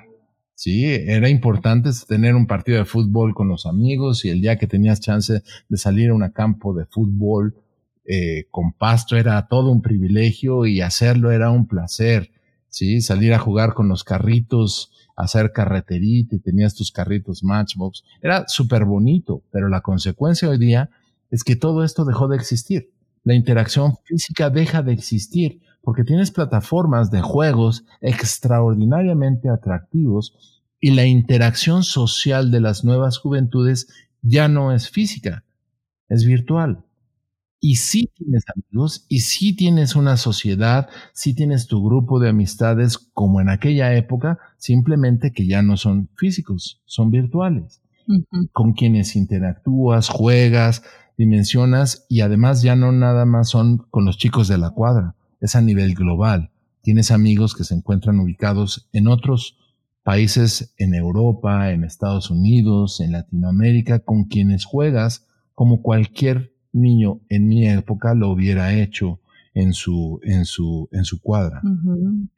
Sí, 0.62 0.85
era 0.85 1.28
importante 1.28 1.90
tener 2.07 2.37
un 2.37 2.47
partido 2.47 2.78
de 2.78 2.85
fútbol 2.85 3.35
con 3.35 3.49
los 3.49 3.66
amigos 3.66 4.25
y 4.25 4.31
el 4.31 4.40
día 4.40 4.59
que 4.59 4.69
tenías 4.69 5.00
chance 5.00 5.42
de 5.69 5.76
salir 5.76 6.11
a 6.11 6.14
un 6.14 6.31
campo 6.31 6.73
de 6.73 6.87
fútbol 6.87 7.57
eh, 8.04 8.45
con 8.49 8.73
pasto 8.73 9.16
era 9.16 9.49
todo 9.49 9.73
un 9.73 9.83
privilegio 9.83 10.64
y 10.64 10.81
hacerlo 10.81 11.33
era 11.33 11.50
un 11.50 11.66
placer. 11.66 12.31
Sí, 12.69 13.00
salir 13.00 13.35
a 13.35 13.40
jugar 13.40 13.75
con 13.75 13.88
los 13.88 14.04
carritos, 14.04 14.92
hacer 15.16 15.50
carreterita 15.50 16.37
y 16.37 16.38
tenías 16.38 16.76
tus 16.76 16.92
carritos 16.92 17.42
Matchbox. 17.42 18.04
Era 18.23 18.47
súper 18.47 18.85
bonito, 18.85 19.42
pero 19.50 19.69
la 19.69 19.81
consecuencia 19.81 20.49
hoy 20.49 20.59
día 20.59 20.90
es 21.33 21.42
que 21.42 21.57
todo 21.57 21.83
esto 21.83 22.04
dejó 22.04 22.28
de 22.28 22.37
existir. 22.37 22.92
La 23.25 23.35
interacción 23.35 23.97
física 24.04 24.49
deja 24.49 24.81
de 24.81 24.92
existir 24.92 25.61
porque 25.83 26.04
tienes 26.04 26.31
plataformas 26.31 27.11
de 27.11 27.21
juegos 27.21 27.85
extraordinariamente 28.00 29.49
atractivos 29.49 30.51
y 30.85 30.91
la 30.91 31.07
interacción 31.07 31.85
social 31.85 32.51
de 32.51 32.61
las 32.61 32.83
nuevas 32.83 33.17
juventudes 33.17 33.87
ya 34.21 34.49
no 34.49 34.73
es 34.73 34.91
física, 34.91 35.45
es 36.09 36.27
virtual. 36.27 36.85
Y 37.61 37.77
sí 37.77 38.11
tienes 38.17 38.43
amigos, 38.53 39.07
y 39.09 39.21
sí 39.21 39.55
tienes 39.55 39.95
una 39.95 40.17
sociedad, 40.17 40.89
sí 41.12 41.35
tienes 41.35 41.69
tu 41.69 41.85
grupo 41.85 42.19
de 42.19 42.31
amistades 42.31 42.99
como 42.99 43.41
en 43.41 43.49
aquella 43.49 43.95
época, 43.95 44.41
simplemente 44.59 45.33
que 45.33 45.47
ya 45.47 45.62
no 45.62 45.77
son 45.77 46.11
físicos, 46.17 46.83
son 46.85 47.12
virtuales, 47.12 47.81
con 48.51 48.73
quienes 48.73 49.15
interactúas, 49.15 50.09
juegas, 50.09 50.83
dimensionas 51.17 52.07
y 52.09 52.23
además 52.23 52.62
ya 52.62 52.75
no 52.75 52.91
nada 52.91 53.25
más 53.25 53.51
son 53.51 53.87
con 53.91 54.05
los 54.05 54.19
chicos 54.19 54.49
de 54.49 54.59
la 54.59 54.71
cuadra, 54.71 55.15
es 55.41 55.55
a 55.55 55.61
nivel 55.61 55.95
global. 55.95 56.51
Tienes 56.81 57.12
amigos 57.12 57.55
que 57.55 57.62
se 57.62 57.77
encuentran 57.77 58.19
ubicados 58.19 58.89
en 58.93 59.07
otros 59.07 59.62
países 60.02 60.75
en 60.78 60.94
Europa, 60.94 61.73
en 61.73 61.85
Estados 61.85 62.30
Unidos, 62.30 63.00
en 63.00 63.12
Latinoamérica, 63.12 64.00
con 64.00 64.25
quienes 64.25 64.64
juegas 64.64 65.26
como 65.54 65.82
cualquier 65.82 66.52
niño 66.73 67.21
en 67.28 67.47
mi 67.47 67.68
época 67.68 68.14
lo 68.14 68.30
hubiera 68.30 68.75
hecho 68.75 69.21
en 69.54 69.75
su, 69.75 70.18
en 70.23 70.44
su, 70.44 70.88
en 70.92 71.04
su 71.04 71.21
cuadra. 71.21 71.61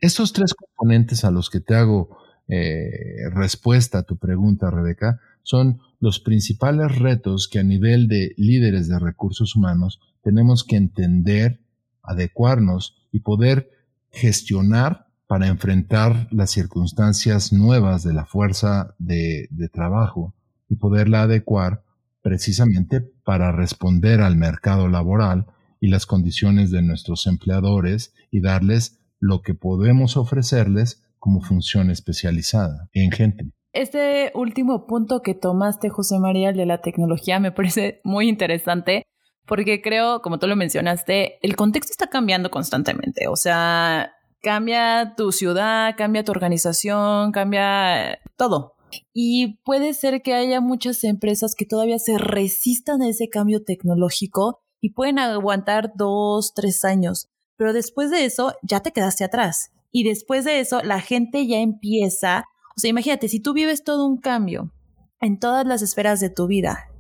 Estos 0.01 0.33
tres 0.33 0.53
componentes 0.55 1.25
a 1.25 1.31
los 1.31 1.49
que 1.49 1.61
te 1.61 1.75
hago 1.75 2.17
eh, 2.49 3.31
respuesta 3.33 3.99
a 3.99 4.03
tu 4.03 4.19
pregunta, 4.19 4.71
Rebeca, 4.71 5.21
son 5.43 5.81
los 6.01 6.21
principales 6.21 6.99
retos 6.99 7.49
que 7.49 7.61
a 7.61 7.65
nivel 7.65 8.09
de 8.09 8.35
líderes 8.37 8.89
de 8.89 8.99
recursos 8.99 9.57
humanos 9.57 10.01
tenemos 10.23 10.65
que 10.65 10.77
entender, 10.77 11.61
adecuarnos 12.03 12.97
y 13.13 13.21
poder 13.21 13.71
gestionar 14.11 15.04
para 15.27 15.47
enfrentar 15.47 16.29
las 16.31 16.51
circunstancias 16.51 17.53
nuevas 17.53 18.03
de 18.03 18.13
la 18.13 18.27
fuerza 18.27 18.95
de, 18.99 19.49
trabajo 19.73 20.35
y 20.69 20.77
poderla 20.77 21.23
adecuar 21.23 21.83
precisamente 22.23 23.01
para 23.01 23.53
responder 23.53 24.21
al 24.21 24.37
mercado 24.37 24.89
laboral 24.89 25.47
y 25.81 25.89
las 25.89 26.07
condiciones 26.07 26.71
de 26.71 26.83
nuestros 26.83 27.27
empleadores 27.27 28.15
y 28.31 28.41
darles 28.41 29.01
lo 29.19 29.43
que 29.43 29.55
podemos 29.55 30.17
ofrecerles 30.17 31.03
como 31.19 31.41
función 31.41 31.91
especializada 31.91 32.89
en 32.93 33.11
gente. 33.11 33.51
Este 33.73 34.31
último 34.35 34.87
punto 34.87 35.21
que 35.23 35.35
tomaste, 35.35 35.89
José 35.89 36.19
María, 36.19 36.53
de 36.53 36.67
la 36.67 36.81
tecnología, 36.81 37.41
me 37.41 37.51
parece 37.51 38.01
muy 38.05 38.29
interesante 38.29 39.05
porque 39.47 39.83
creo, 39.83 40.23
como 40.23 40.39
tú 40.39 40.47
lo 40.47 40.57
mencionaste, 40.57 41.39
el 41.43 41.57
contexto 41.57 41.91
está 41.91 42.07
cambiando 42.07 42.51
constantemente. 42.51 43.29
O 43.29 43.37
sea, 43.37 44.13
cambia 44.45 45.15
tu 45.17 45.33
ciudad, 45.33 45.95
cambia 45.97 46.23
tu 46.23 46.31
organización, 46.31 47.33
cambia 47.33 48.21
todo. 48.37 48.75
Y 49.13 49.57
puede 49.65 49.95
ser 49.95 50.23
que 50.23 50.35
haya 50.35 50.61
muchas 50.61 51.03
empresas 51.03 51.55
que 51.57 51.65
todavía 51.65 51.99
se 51.99 52.19
resistan 52.19 53.01
a 53.01 53.09
ese 53.09 53.29
cambio 53.29 53.65
tecnológico 53.65 54.61
y 54.81 54.91
pueden 54.91 55.19
aguantar 55.19 55.93
dos, 55.97 56.53
tres 56.55 56.85
años. 56.85 57.31
Pero 57.57 57.73
después 57.73 58.11
de 58.11 58.27
eso 58.27 58.53
ya 58.63 58.81
te 58.81 58.93
quedaste 58.93 59.25
atrás. 59.25 59.73
Y 59.91 60.05
después 60.05 60.45
de 60.45 60.61
eso 60.61 60.83
la 60.83 61.01
gente 61.01 61.47
ya 61.47 61.59
empieza, 61.59 62.45
o 62.77 62.81
sea, 62.81 62.91
imagínate, 62.91 63.29
si 63.29 63.41
tú 63.41 63.55
vives 63.55 63.83
todo 63.83 64.07
un 64.07 64.19
cambio 64.19 64.73
en 65.21 65.39
todas 65.39 65.67
las 65.67 65.81
esferas 65.81 66.21
de 66.21 66.29
tu 66.29 66.47
vida, 66.47 66.91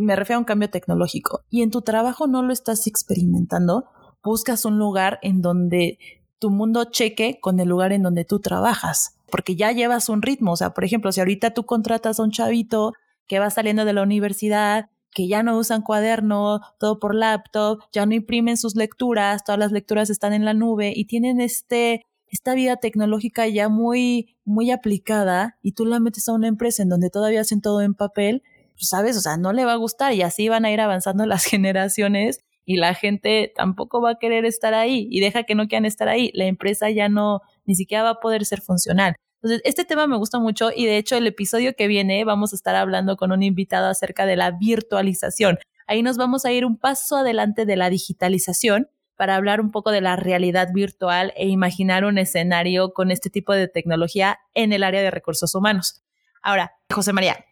me 0.00 0.16
refiero 0.16 0.38
a 0.38 0.40
un 0.40 0.44
cambio 0.44 0.70
tecnológico, 0.70 1.44
y 1.50 1.62
en 1.62 1.70
tu 1.70 1.82
trabajo 1.82 2.26
no 2.26 2.42
lo 2.42 2.52
estás 2.52 2.86
experimentando, 2.86 3.84
buscas 4.22 4.64
un 4.64 4.78
lugar 4.78 5.18
en 5.22 5.42
donde 5.42 5.98
tu 6.40 6.50
mundo 6.50 6.86
cheque 6.86 7.38
con 7.40 7.60
el 7.60 7.68
lugar 7.68 7.92
en 7.92 8.02
donde 8.02 8.24
tú 8.24 8.40
trabajas 8.40 9.16
porque 9.30 9.56
ya 9.56 9.72
llevas 9.72 10.08
un 10.08 10.20
ritmo. 10.20 10.52
O 10.52 10.56
sea, 10.56 10.74
por 10.74 10.84
ejemplo, 10.84 11.12
si 11.12 11.20
ahorita 11.20 11.54
tú 11.54 11.64
contratas 11.64 12.20
a 12.20 12.22
un 12.22 12.32
chavito 12.32 12.92
que 13.26 13.38
va 13.38 13.48
saliendo 13.48 13.84
de 13.84 13.92
la 13.92 14.02
universidad, 14.02 14.90
que 15.12 15.26
ya 15.26 15.42
no 15.42 15.56
usan 15.56 15.82
cuaderno, 15.82 16.60
todo 16.78 16.98
por 16.98 17.14
laptop, 17.14 17.80
ya 17.92 18.06
no 18.06 18.14
imprimen 18.14 18.56
sus 18.56 18.76
lecturas, 18.76 19.44
todas 19.44 19.58
las 19.58 19.72
lecturas 19.72 20.10
están 20.10 20.32
en 20.32 20.44
la 20.44 20.54
nube 20.54 20.92
y 20.94 21.06
tienen 21.06 21.40
este 21.40 22.04
esta 22.28 22.54
vida 22.54 22.76
tecnológica 22.76 23.48
ya 23.48 23.68
muy 23.68 24.36
muy 24.44 24.70
aplicada 24.70 25.58
y 25.62 25.72
tú 25.72 25.84
la 25.84 25.98
metes 25.98 26.28
a 26.28 26.32
una 26.32 26.46
empresa 26.46 26.82
en 26.82 26.88
donde 26.88 27.10
todavía 27.10 27.40
hacen 27.40 27.60
todo 27.60 27.82
en 27.82 27.94
papel, 27.94 28.42
pues, 28.74 28.88
sabes, 28.88 29.16
o 29.16 29.20
sea, 29.20 29.36
no 29.36 29.52
le 29.52 29.64
va 29.64 29.72
a 29.72 29.76
gustar 29.76 30.12
y 30.12 30.22
así 30.22 30.48
van 30.48 30.64
a 30.64 30.70
ir 30.70 30.80
avanzando 30.80 31.26
las 31.26 31.44
generaciones 31.44 32.40
y 32.70 32.76
la 32.76 32.94
gente 32.94 33.52
tampoco 33.56 34.00
va 34.00 34.10
a 34.12 34.18
querer 34.20 34.44
estar 34.44 34.74
ahí 34.74 35.08
y 35.10 35.18
deja 35.18 35.42
que 35.42 35.56
no 35.56 35.66
quieran 35.66 35.86
estar 35.86 36.08
ahí, 36.08 36.30
la 36.34 36.44
empresa 36.44 36.88
ya 36.88 37.08
no 37.08 37.40
ni 37.64 37.74
siquiera 37.74 38.04
va 38.04 38.10
a 38.10 38.20
poder 38.20 38.44
ser 38.44 38.60
funcional. 38.60 39.16
Entonces, 39.42 39.60
este 39.64 39.84
tema 39.84 40.06
me 40.06 40.16
gusta 40.16 40.38
mucho 40.38 40.70
y 40.72 40.86
de 40.86 40.96
hecho 40.96 41.16
el 41.16 41.26
episodio 41.26 41.74
que 41.74 41.88
viene 41.88 42.22
vamos 42.24 42.52
a 42.52 42.56
estar 42.56 42.76
hablando 42.76 43.16
con 43.16 43.32
un 43.32 43.42
invitado 43.42 43.88
acerca 43.88 44.24
de 44.24 44.36
la 44.36 44.52
virtualización. 44.52 45.58
Ahí 45.88 46.04
nos 46.04 46.16
vamos 46.16 46.44
a 46.44 46.52
ir 46.52 46.64
un 46.64 46.78
paso 46.78 47.16
adelante 47.16 47.66
de 47.66 47.74
la 47.74 47.90
digitalización 47.90 48.88
para 49.16 49.34
hablar 49.34 49.60
un 49.60 49.72
poco 49.72 49.90
de 49.90 50.00
la 50.00 50.14
realidad 50.14 50.68
virtual 50.72 51.32
e 51.34 51.48
imaginar 51.48 52.04
un 52.04 52.18
escenario 52.18 52.92
con 52.92 53.10
este 53.10 53.30
tipo 53.30 53.52
de 53.52 53.66
tecnología 53.66 54.38
en 54.54 54.72
el 54.72 54.84
área 54.84 55.02
de 55.02 55.10
recursos 55.10 55.56
humanos. 55.56 56.04
Ahora, 56.40 56.70
José 56.88 57.12
María, 57.12 57.44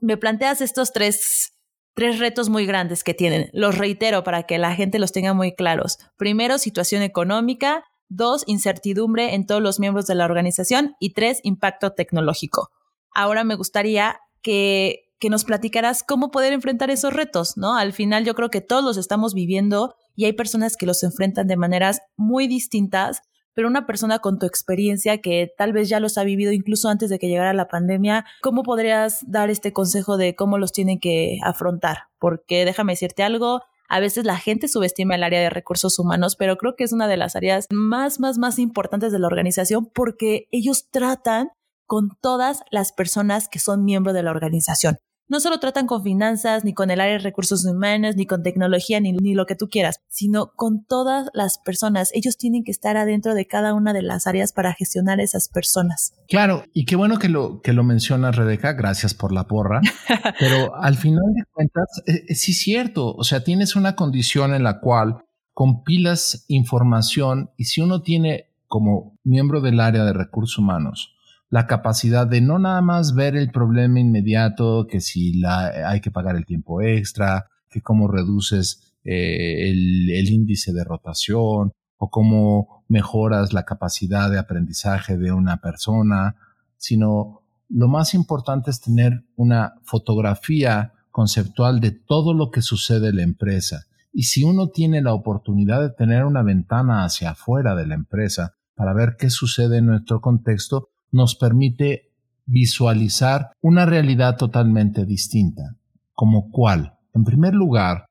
me 0.00 0.16
planteas 0.16 0.60
estos 0.60 0.92
tres, 0.92 1.55
tres 1.96 2.18
retos 2.18 2.50
muy 2.50 2.66
grandes 2.66 3.02
que 3.02 3.14
tienen. 3.14 3.48
Los 3.54 3.78
reitero 3.78 4.22
para 4.22 4.42
que 4.42 4.58
la 4.58 4.74
gente 4.74 4.98
los 4.98 5.12
tenga 5.12 5.32
muy 5.32 5.54
claros. 5.54 5.98
Primero, 6.18 6.58
situación 6.58 7.02
económica. 7.02 7.84
Dos, 8.08 8.44
incertidumbre 8.46 9.34
en 9.34 9.46
todos 9.46 9.62
los 9.62 9.80
miembros 9.80 10.06
de 10.06 10.14
la 10.14 10.26
organización. 10.26 10.94
Y 11.00 11.14
tres, 11.14 11.40
impacto 11.42 11.94
tecnológico. 11.94 12.70
Ahora 13.14 13.44
me 13.44 13.54
gustaría 13.54 14.20
que, 14.42 15.08
que 15.18 15.30
nos 15.30 15.44
platicaras 15.44 16.02
cómo 16.02 16.30
poder 16.30 16.52
enfrentar 16.52 16.90
esos 16.90 17.14
retos, 17.14 17.56
¿no? 17.56 17.76
Al 17.76 17.94
final 17.94 18.26
yo 18.26 18.34
creo 18.34 18.50
que 18.50 18.60
todos 18.60 18.84
los 18.84 18.98
estamos 18.98 19.32
viviendo 19.32 19.94
y 20.14 20.26
hay 20.26 20.34
personas 20.34 20.76
que 20.76 20.84
los 20.84 21.02
enfrentan 21.02 21.46
de 21.46 21.56
maneras 21.56 22.02
muy 22.16 22.46
distintas, 22.46 23.22
pero 23.56 23.68
una 23.68 23.86
persona 23.86 24.18
con 24.18 24.38
tu 24.38 24.44
experiencia 24.44 25.22
que 25.22 25.50
tal 25.56 25.72
vez 25.72 25.88
ya 25.88 25.98
los 25.98 26.18
ha 26.18 26.24
vivido 26.24 26.52
incluso 26.52 26.90
antes 26.90 27.08
de 27.08 27.18
que 27.18 27.26
llegara 27.26 27.54
la 27.54 27.68
pandemia, 27.68 28.26
¿cómo 28.42 28.62
podrías 28.62 29.20
dar 29.26 29.48
este 29.48 29.72
consejo 29.72 30.18
de 30.18 30.36
cómo 30.36 30.58
los 30.58 30.72
tienen 30.72 31.00
que 31.00 31.38
afrontar? 31.42 32.04
Porque 32.18 32.66
déjame 32.66 32.92
decirte 32.92 33.22
algo, 33.22 33.62
a 33.88 33.98
veces 33.98 34.26
la 34.26 34.36
gente 34.36 34.68
subestima 34.68 35.14
el 35.14 35.24
área 35.24 35.40
de 35.40 35.48
recursos 35.48 35.98
humanos, 35.98 36.36
pero 36.36 36.58
creo 36.58 36.76
que 36.76 36.84
es 36.84 36.92
una 36.92 37.08
de 37.08 37.16
las 37.16 37.34
áreas 37.34 37.66
más, 37.70 38.20
más, 38.20 38.36
más 38.36 38.58
importantes 38.58 39.10
de 39.10 39.18
la 39.20 39.26
organización 39.26 39.86
porque 39.86 40.48
ellos 40.50 40.90
tratan 40.90 41.48
con 41.86 42.10
todas 42.20 42.60
las 42.70 42.92
personas 42.92 43.48
que 43.48 43.58
son 43.58 43.84
miembros 43.84 44.14
de 44.14 44.22
la 44.22 44.32
organización 44.32 44.98
no 45.28 45.40
solo 45.40 45.58
tratan 45.58 45.86
con 45.86 46.02
finanzas, 46.02 46.64
ni 46.64 46.72
con 46.72 46.90
el 46.90 47.00
área 47.00 47.14
de 47.14 47.18
recursos 47.20 47.64
humanos, 47.64 48.16
ni 48.16 48.26
con 48.26 48.42
tecnología, 48.42 49.00
ni, 49.00 49.12
ni, 49.12 49.34
lo 49.34 49.46
que 49.46 49.56
tú 49.56 49.68
quieras, 49.68 50.00
sino 50.08 50.52
con 50.54 50.84
todas 50.84 51.28
las 51.34 51.58
personas. 51.58 52.10
Ellos 52.14 52.36
tienen 52.36 52.64
que 52.64 52.70
estar 52.70 52.96
adentro 52.96 53.34
de 53.34 53.46
cada 53.46 53.74
una 53.74 53.92
de 53.92 54.02
las 54.02 54.26
áreas 54.26 54.52
para 54.52 54.72
gestionar 54.72 55.20
esas 55.20 55.48
personas. 55.48 56.14
Claro, 56.28 56.64
y 56.72 56.84
qué 56.84 56.96
bueno 56.96 57.18
que 57.18 57.28
lo, 57.28 57.60
que 57.60 57.72
lo 57.72 57.84
mencionas, 57.84 58.36
Rebeca, 58.36 58.72
gracias 58.72 59.14
por 59.14 59.32
la 59.32 59.46
porra, 59.46 59.80
pero 60.38 60.74
al 60.76 60.96
final 60.96 61.24
de 61.34 61.44
cuentas, 61.52 62.02
eh, 62.06 62.24
eh, 62.28 62.34
sí 62.34 62.52
es 62.52 62.58
cierto, 62.58 63.14
o 63.14 63.24
sea, 63.24 63.42
tienes 63.42 63.76
una 63.76 63.96
condición 63.96 64.54
en 64.54 64.62
la 64.62 64.80
cual 64.80 65.18
compilas 65.52 66.44
información 66.48 67.50
y 67.56 67.64
si 67.64 67.80
uno 67.80 68.02
tiene 68.02 68.50
como 68.66 69.18
miembro 69.24 69.60
del 69.60 69.80
área 69.80 70.04
de 70.04 70.12
recursos 70.12 70.58
humanos, 70.58 71.15
la 71.48 71.66
capacidad 71.66 72.26
de 72.26 72.40
no 72.40 72.58
nada 72.58 72.82
más 72.82 73.14
ver 73.14 73.36
el 73.36 73.50
problema 73.50 74.00
inmediato, 74.00 74.86
que 74.88 75.00
si 75.00 75.34
la, 75.38 75.90
hay 75.90 76.00
que 76.00 76.10
pagar 76.10 76.36
el 76.36 76.44
tiempo 76.44 76.82
extra, 76.82 77.46
que 77.70 77.82
cómo 77.82 78.08
reduces 78.08 78.94
eh, 79.04 79.68
el, 79.68 80.10
el 80.10 80.30
índice 80.30 80.72
de 80.72 80.84
rotación 80.84 81.72
o 81.98 82.10
cómo 82.10 82.84
mejoras 82.88 83.52
la 83.52 83.64
capacidad 83.64 84.30
de 84.30 84.38
aprendizaje 84.38 85.16
de 85.16 85.32
una 85.32 85.58
persona, 85.58 86.36
sino 86.76 87.42
lo 87.68 87.88
más 87.88 88.14
importante 88.14 88.70
es 88.70 88.80
tener 88.80 89.24
una 89.36 89.74
fotografía 89.82 90.92
conceptual 91.10 91.80
de 91.80 91.92
todo 91.92 92.34
lo 92.34 92.50
que 92.50 92.62
sucede 92.62 93.08
en 93.08 93.16
la 93.16 93.22
empresa. 93.22 93.86
Y 94.12 94.24
si 94.24 94.44
uno 94.44 94.68
tiene 94.68 95.02
la 95.02 95.14
oportunidad 95.14 95.80
de 95.80 95.90
tener 95.90 96.24
una 96.24 96.42
ventana 96.42 97.04
hacia 97.04 97.30
afuera 97.30 97.74
de 97.74 97.86
la 97.86 97.94
empresa 97.94 98.54
para 98.74 98.92
ver 98.92 99.16
qué 99.18 99.30
sucede 99.30 99.78
en 99.78 99.86
nuestro 99.86 100.20
contexto, 100.20 100.90
nos 101.16 101.34
permite 101.34 102.12
visualizar 102.44 103.50
una 103.60 103.86
realidad 103.86 104.36
totalmente 104.36 105.04
distinta. 105.04 105.76
¿Como 106.12 106.50
cuál? 106.50 106.94
En 107.14 107.24
primer 107.24 107.54
lugar, 107.54 108.06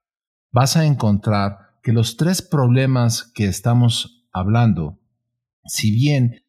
vas 0.52 0.76
a 0.76 0.86
encontrar 0.86 1.58
que 1.82 1.94
los 1.94 2.18
tres 2.18 2.42
problemas 2.42 3.32
que 3.34 3.46
estamos 3.46 4.28
hablando, 4.34 5.00
si 5.66 5.92
bien 5.92 6.42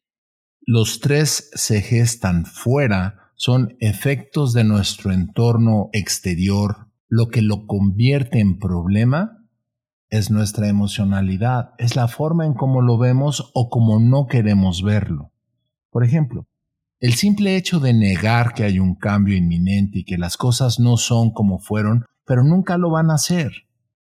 los 0.65 0.99
tres 0.99 1.49
se 1.53 1.81
gestan 1.81 2.45
fuera 2.45 3.31
son 3.35 3.77
efectos 3.79 4.51
de 4.51 4.63
nuestro 4.63 5.13
entorno 5.13 5.89
exterior. 5.93 6.87
Lo 7.07 7.27
que 7.27 7.41
lo 7.41 7.67
convierte 7.67 8.39
en 8.39 8.59
problema 8.59 9.45
es 10.09 10.31
nuestra 10.31 10.67
emocionalidad, 10.67 11.71
es 11.77 11.95
la 11.95 12.07
forma 12.07 12.45
en 12.45 12.53
cómo 12.53 12.81
lo 12.81 12.97
vemos 12.97 13.51
o 13.53 13.69
cómo 13.69 13.99
no 13.99 14.25
queremos 14.27 14.83
verlo. 14.83 15.31
Por 15.97 16.05
ejemplo, 16.05 16.45
el 16.99 17.15
simple 17.15 17.55
hecho 17.55 17.79
de 17.79 17.91
negar 17.91 18.53
que 18.53 18.63
hay 18.63 18.77
un 18.77 18.93
cambio 18.93 19.35
inminente 19.35 19.97
y 19.97 20.03
que 20.03 20.19
las 20.19 20.37
cosas 20.37 20.79
no 20.79 20.95
son 20.95 21.31
como 21.31 21.57
fueron, 21.57 22.05
pero 22.23 22.43
nunca 22.43 22.77
lo 22.77 22.91
van 22.91 23.09
a 23.09 23.17
ser. 23.17 23.51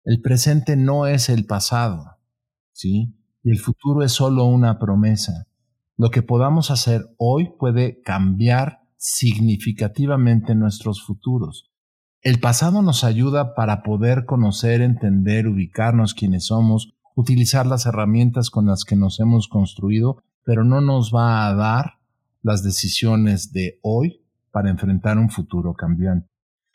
El 0.02 0.22
presente 0.22 0.76
no 0.76 1.06
es 1.06 1.28
el 1.28 1.44
pasado, 1.44 2.16
¿sí? 2.72 3.14
Y 3.42 3.50
el 3.50 3.58
futuro 3.58 4.02
es 4.02 4.12
solo 4.12 4.46
una 4.46 4.78
promesa. 4.78 5.46
Lo 5.98 6.08
que 6.08 6.22
podamos 6.22 6.70
hacer 6.70 7.04
hoy 7.18 7.50
puede 7.58 8.00
cambiar 8.00 8.80
significativamente 8.96 10.54
nuestros 10.54 11.02
futuros. 11.02 11.70
El 12.22 12.40
pasado 12.40 12.80
nos 12.80 13.04
ayuda 13.04 13.54
para 13.54 13.82
poder 13.82 14.24
conocer, 14.24 14.80
entender, 14.80 15.48
ubicarnos 15.48 16.14
quienes 16.14 16.46
somos, 16.46 16.94
utilizar 17.14 17.66
las 17.66 17.84
herramientas 17.84 18.48
con 18.48 18.64
las 18.64 18.86
que 18.86 18.96
nos 18.96 19.20
hemos 19.20 19.48
construido, 19.48 20.22
pero 20.44 20.64
no 20.64 20.80
nos 20.80 21.12
va 21.14 21.46
a 21.48 21.54
dar 21.54 21.98
las 22.42 22.62
decisiones 22.62 23.52
de 23.52 23.78
hoy 23.82 24.20
para 24.50 24.70
enfrentar 24.70 25.18
un 25.18 25.30
futuro 25.30 25.74
cambiante. 25.74 26.28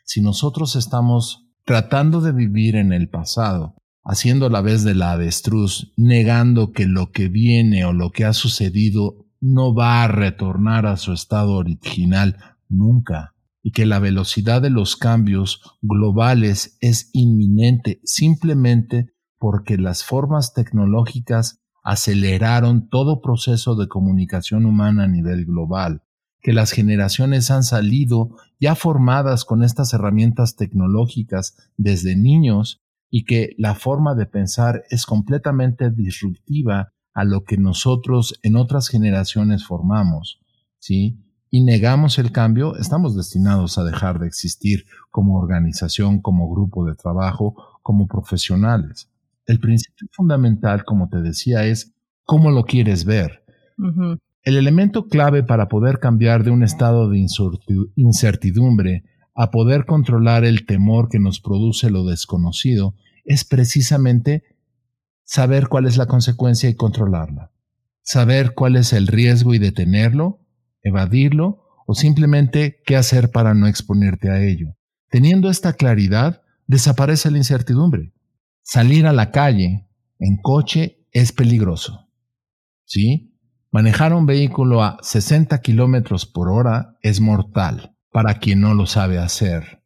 Si 0.04 0.20
nosotros 0.20 0.76
estamos 0.76 1.46
tratando 1.64 2.20
de 2.20 2.32
vivir 2.32 2.76
en 2.76 2.92
el 2.92 3.08
pasado, 3.08 3.76
haciendo 4.02 4.48
la 4.48 4.60
vez 4.60 4.82
de 4.82 4.94
la 4.94 5.12
avestruz, 5.12 5.92
negando 5.96 6.72
que 6.72 6.86
lo 6.86 7.12
que 7.12 7.28
viene 7.28 7.84
o 7.84 7.92
lo 7.92 8.10
que 8.10 8.24
ha 8.24 8.32
sucedido 8.32 9.26
no 9.40 9.74
va 9.74 10.02
a 10.02 10.08
retornar 10.08 10.86
a 10.86 10.96
su 10.96 11.12
estado 11.12 11.52
original 11.52 12.36
nunca 12.68 13.34
y 13.62 13.72
que 13.72 13.86
la 13.86 13.98
velocidad 13.98 14.62
de 14.62 14.70
los 14.70 14.96
cambios 14.96 15.62
globales 15.82 16.76
es 16.80 17.10
inminente 17.12 18.00
simplemente 18.04 19.12
porque 19.38 19.78
las 19.78 20.04
formas 20.04 20.54
tecnológicas 20.54 21.59
aceleraron 21.82 22.88
todo 22.88 23.20
proceso 23.20 23.74
de 23.74 23.88
comunicación 23.88 24.66
humana 24.66 25.04
a 25.04 25.08
nivel 25.08 25.46
global, 25.46 26.02
que 26.42 26.52
las 26.52 26.72
generaciones 26.72 27.50
han 27.50 27.62
salido 27.62 28.36
ya 28.58 28.74
formadas 28.74 29.44
con 29.44 29.62
estas 29.62 29.92
herramientas 29.92 30.56
tecnológicas 30.56 31.56
desde 31.76 32.16
niños 32.16 32.80
y 33.10 33.24
que 33.24 33.54
la 33.58 33.74
forma 33.74 34.14
de 34.14 34.26
pensar 34.26 34.84
es 34.90 35.04
completamente 35.04 35.90
disruptiva 35.90 36.92
a 37.12 37.24
lo 37.24 37.44
que 37.44 37.58
nosotros 37.58 38.38
en 38.42 38.56
otras 38.56 38.88
generaciones 38.88 39.66
formamos, 39.66 40.40
¿sí? 40.78 41.18
Y 41.50 41.62
negamos 41.62 42.18
el 42.20 42.30
cambio, 42.30 42.76
estamos 42.76 43.16
destinados 43.16 43.76
a 43.76 43.84
dejar 43.84 44.20
de 44.20 44.28
existir 44.28 44.86
como 45.10 45.36
organización, 45.38 46.20
como 46.20 46.48
grupo 46.48 46.86
de 46.86 46.94
trabajo, 46.94 47.56
como 47.82 48.06
profesionales. 48.06 49.10
El 49.46 49.58
principio 49.58 50.08
fundamental, 50.12 50.84
como 50.84 51.08
te 51.08 51.20
decía, 51.20 51.64
es 51.64 51.94
cómo 52.24 52.50
lo 52.50 52.64
quieres 52.64 53.04
ver. 53.04 53.44
El 54.42 54.56
elemento 54.56 55.08
clave 55.08 55.42
para 55.42 55.68
poder 55.68 55.98
cambiar 55.98 56.44
de 56.44 56.50
un 56.50 56.62
estado 56.62 57.08
de 57.08 57.26
incertidumbre 57.96 59.04
a 59.34 59.50
poder 59.50 59.86
controlar 59.86 60.44
el 60.44 60.66
temor 60.66 61.08
que 61.08 61.18
nos 61.18 61.40
produce 61.40 61.90
lo 61.90 62.04
desconocido 62.04 62.94
es 63.24 63.44
precisamente 63.44 64.44
saber 65.24 65.68
cuál 65.68 65.86
es 65.86 65.96
la 65.96 66.06
consecuencia 66.06 66.68
y 66.68 66.74
controlarla, 66.74 67.52
saber 68.02 68.54
cuál 68.54 68.76
es 68.76 68.92
el 68.92 69.06
riesgo 69.06 69.54
y 69.54 69.58
detenerlo, 69.58 70.40
evadirlo 70.82 71.64
o 71.86 71.94
simplemente 71.94 72.80
qué 72.84 72.96
hacer 72.96 73.30
para 73.30 73.54
no 73.54 73.66
exponerte 73.66 74.30
a 74.30 74.42
ello. 74.42 74.76
Teniendo 75.08 75.50
esta 75.50 75.72
claridad, 75.72 76.42
desaparece 76.66 77.30
la 77.30 77.38
incertidumbre. 77.38 78.12
Salir 78.72 79.08
a 79.08 79.12
la 79.12 79.32
calle 79.32 79.88
en 80.20 80.36
coche 80.36 81.04
es 81.10 81.32
peligroso. 81.32 82.08
¿Sí? 82.84 83.36
Manejar 83.72 84.14
un 84.14 84.26
vehículo 84.26 84.84
a 84.84 84.96
60 85.02 85.60
kilómetros 85.60 86.24
por 86.24 86.48
hora 86.48 86.96
es 87.02 87.20
mortal 87.20 87.96
para 88.12 88.34
quien 88.34 88.60
no 88.60 88.74
lo 88.74 88.86
sabe 88.86 89.18
hacer. 89.18 89.82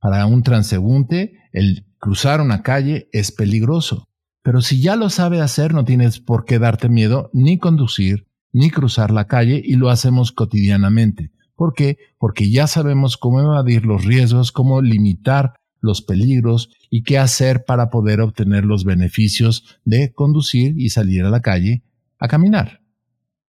Para 0.00 0.24
un 0.24 0.42
transeúnte, 0.42 1.34
el 1.52 1.84
cruzar 1.98 2.40
una 2.40 2.62
calle 2.62 3.10
es 3.12 3.32
peligroso. 3.32 4.08
Pero 4.42 4.62
si 4.62 4.80
ya 4.80 4.96
lo 4.96 5.10
sabe 5.10 5.42
hacer, 5.42 5.74
no 5.74 5.84
tienes 5.84 6.18
por 6.18 6.46
qué 6.46 6.58
darte 6.58 6.88
miedo 6.88 7.28
ni 7.34 7.58
conducir 7.58 8.28
ni 8.50 8.70
cruzar 8.70 9.10
la 9.10 9.26
calle 9.26 9.60
y 9.62 9.74
lo 9.74 9.90
hacemos 9.90 10.32
cotidianamente. 10.32 11.32
¿Por 11.54 11.74
qué? 11.74 11.98
Porque 12.16 12.50
ya 12.50 12.66
sabemos 12.66 13.18
cómo 13.18 13.40
evadir 13.40 13.84
los 13.84 14.06
riesgos, 14.06 14.52
cómo 14.52 14.80
limitar 14.80 15.60
los 15.82 16.00
peligros 16.00 16.70
y 16.88 17.02
qué 17.02 17.18
hacer 17.18 17.64
para 17.66 17.90
poder 17.90 18.22
obtener 18.22 18.64
los 18.64 18.84
beneficios 18.84 19.78
de 19.84 20.12
conducir 20.12 20.78
y 20.78 20.88
salir 20.88 21.24
a 21.24 21.30
la 21.30 21.40
calle 21.40 21.82
a 22.18 22.28
caminar. 22.28 22.80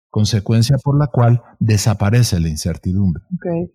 Consecuencia 0.09 0.77
por 0.77 0.97
la 0.97 1.07
cual 1.07 1.41
desaparece 1.59 2.39
la 2.39 2.47
incertidumbre. 2.47 3.23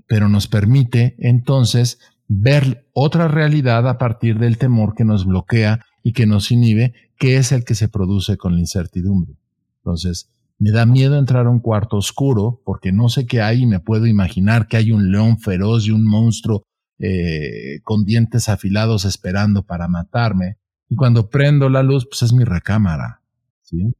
Pero 0.06 0.28
nos 0.28 0.48
permite 0.48 1.16
entonces 1.18 1.98
ver 2.26 2.88
otra 2.92 3.28
realidad 3.28 3.86
a 3.88 3.98
partir 3.98 4.38
del 4.38 4.56
temor 4.56 4.94
que 4.94 5.04
nos 5.04 5.26
bloquea 5.26 5.84
y 6.02 6.12
que 6.12 6.26
nos 6.26 6.50
inhibe, 6.50 6.94
que 7.18 7.36
es 7.36 7.52
el 7.52 7.64
que 7.64 7.74
se 7.74 7.88
produce 7.88 8.36
con 8.36 8.54
la 8.54 8.60
incertidumbre. 8.60 9.36
Entonces, 9.78 10.30
me 10.58 10.70
da 10.70 10.86
miedo 10.86 11.18
entrar 11.18 11.46
a 11.46 11.50
un 11.50 11.60
cuarto 11.60 11.96
oscuro 11.96 12.60
porque 12.64 12.92
no 12.92 13.08
sé 13.08 13.26
qué 13.26 13.42
hay 13.42 13.62
y 13.62 13.66
me 13.66 13.80
puedo 13.80 14.06
imaginar 14.06 14.66
que 14.66 14.76
hay 14.76 14.92
un 14.92 15.10
león 15.10 15.38
feroz 15.38 15.86
y 15.86 15.90
un 15.90 16.04
monstruo 16.04 16.64
eh, 16.98 17.80
con 17.82 18.04
dientes 18.04 18.48
afilados 18.48 19.04
esperando 19.04 19.62
para 19.62 19.88
matarme. 19.88 20.58
Y 20.88 20.96
cuando 20.96 21.28
prendo 21.28 21.68
la 21.68 21.82
luz, 21.82 22.06
pues 22.06 22.22
es 22.22 22.32
mi 22.32 22.44
recámara. 22.44 23.20
¿sí? 23.62 23.94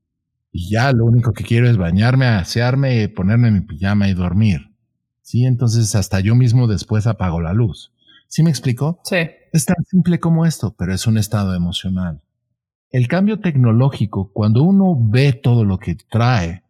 Y 0.52 0.70
ya 0.70 0.92
lo 0.92 1.04
único 1.04 1.32
que 1.32 1.44
quiero 1.44 1.68
es 1.68 1.76
bañarme, 1.76 2.26
asearme, 2.26 3.08
ponerme 3.08 3.50
mi 3.50 3.60
pijama 3.62 4.08
y 4.08 4.14
dormir. 4.14 4.70
¿sí? 5.22 5.44
Entonces 5.44 5.94
hasta 5.94 6.20
yo 6.20 6.34
mismo 6.34 6.66
después 6.66 7.06
apago 7.06 7.40
la 7.40 7.52
luz. 7.52 7.92
¿Sí 8.28 8.42
me 8.42 8.50
explico? 8.50 9.00
Sí. 9.04 9.16
Es 9.52 9.64
tan 9.66 9.84
simple 9.84 10.18
como 10.18 10.46
esto, 10.46 10.74
pero 10.76 10.92
es 10.92 11.06
un 11.06 11.18
estado 11.18 11.54
emocional. 11.54 12.20
El 12.90 13.08
cambio 13.08 13.40
tecnológico, 13.40 14.32
cuando 14.32 14.62
uno 14.62 14.96
ve 14.98 15.32
todo 15.32 15.64
lo 15.64 15.78
que 15.78 15.96
trae 16.10 16.62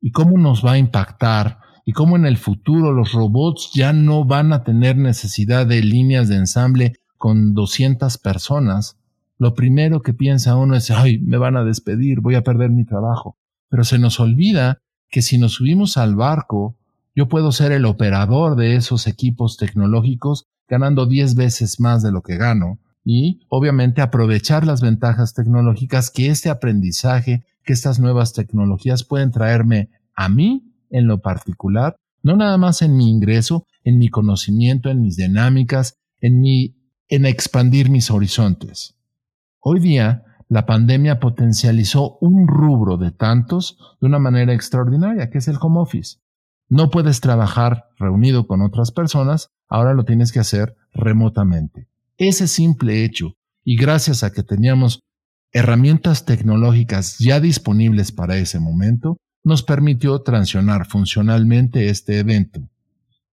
y 0.00 0.10
cómo 0.10 0.38
nos 0.38 0.64
va 0.64 0.72
a 0.72 0.78
impactar 0.78 1.58
y 1.88 1.92
cómo 1.92 2.16
en 2.16 2.26
el 2.26 2.36
futuro 2.36 2.92
los 2.92 3.12
robots 3.12 3.70
ya 3.72 3.92
no 3.92 4.24
van 4.24 4.52
a 4.52 4.64
tener 4.64 4.96
necesidad 4.96 5.66
de 5.66 5.82
líneas 5.82 6.28
de 6.28 6.34
ensamble 6.34 6.96
con 7.16 7.54
200 7.54 8.18
personas, 8.18 8.98
lo 9.38 9.54
primero 9.54 10.02
que 10.02 10.12
piensa 10.12 10.56
uno 10.56 10.74
es, 10.74 10.90
ay, 10.90 11.18
me 11.18 11.38
van 11.38 11.56
a 11.56 11.62
despedir, 11.64 12.20
voy 12.20 12.34
a 12.34 12.42
perder 12.42 12.70
mi 12.70 12.84
trabajo. 12.84 13.36
Pero 13.68 13.84
se 13.84 14.00
nos 14.00 14.18
olvida 14.18 14.78
que 15.08 15.22
si 15.22 15.38
nos 15.38 15.52
subimos 15.52 15.96
al 15.96 16.16
barco, 16.16 16.76
yo 17.14 17.28
puedo 17.28 17.52
ser 17.52 17.70
el 17.70 17.84
operador 17.84 18.56
de 18.56 18.74
esos 18.74 19.06
equipos 19.06 19.56
tecnológicos 19.56 20.46
ganando 20.68 21.06
10 21.06 21.36
veces 21.36 21.78
más 21.78 22.02
de 22.02 22.10
lo 22.10 22.22
que 22.22 22.36
gano 22.36 22.80
y 23.04 23.42
obviamente 23.48 24.02
aprovechar 24.02 24.66
las 24.66 24.80
ventajas 24.80 25.34
tecnológicas 25.34 26.10
que 26.10 26.30
este 26.30 26.50
aprendizaje, 26.50 27.44
que 27.62 27.72
estas 27.72 28.00
nuevas 28.00 28.32
tecnologías 28.32 29.04
pueden 29.04 29.30
traerme 29.30 29.90
a 30.16 30.28
mí 30.28 30.65
en 30.90 31.06
lo 31.06 31.20
particular, 31.20 31.96
no 32.22 32.36
nada 32.36 32.58
más 32.58 32.82
en 32.82 32.96
mi 32.96 33.10
ingreso, 33.10 33.66
en 33.84 33.98
mi 33.98 34.08
conocimiento, 34.08 34.90
en 34.90 35.02
mis 35.02 35.16
dinámicas, 35.16 35.94
en 36.20 36.40
mi 36.40 36.76
en 37.08 37.24
expandir 37.24 37.88
mis 37.88 38.10
horizontes. 38.10 38.96
Hoy 39.60 39.80
día 39.80 40.24
la 40.48 40.66
pandemia 40.66 41.18
potencializó 41.18 42.18
un 42.20 42.46
rubro 42.46 42.96
de 42.96 43.10
tantos 43.10 43.78
de 44.00 44.06
una 44.06 44.18
manera 44.18 44.54
extraordinaria, 44.54 45.30
que 45.30 45.38
es 45.38 45.48
el 45.48 45.56
home 45.60 45.80
office. 45.80 46.18
No 46.68 46.90
puedes 46.90 47.20
trabajar 47.20 47.88
reunido 47.98 48.46
con 48.46 48.62
otras 48.62 48.92
personas, 48.92 49.50
ahora 49.68 49.94
lo 49.94 50.04
tienes 50.04 50.32
que 50.32 50.40
hacer 50.40 50.76
remotamente. 50.92 51.88
Ese 52.16 52.48
simple 52.48 53.04
hecho, 53.04 53.34
y 53.64 53.76
gracias 53.76 54.22
a 54.22 54.32
que 54.32 54.42
teníamos 54.42 55.00
herramientas 55.52 56.24
tecnológicas 56.24 57.18
ya 57.18 57.40
disponibles 57.40 58.12
para 58.12 58.36
ese 58.36 58.60
momento, 58.60 59.16
nos 59.46 59.62
permitió 59.62 60.22
transicionar 60.22 60.88
funcionalmente 60.88 61.88
este 61.88 62.18
evento. 62.18 62.68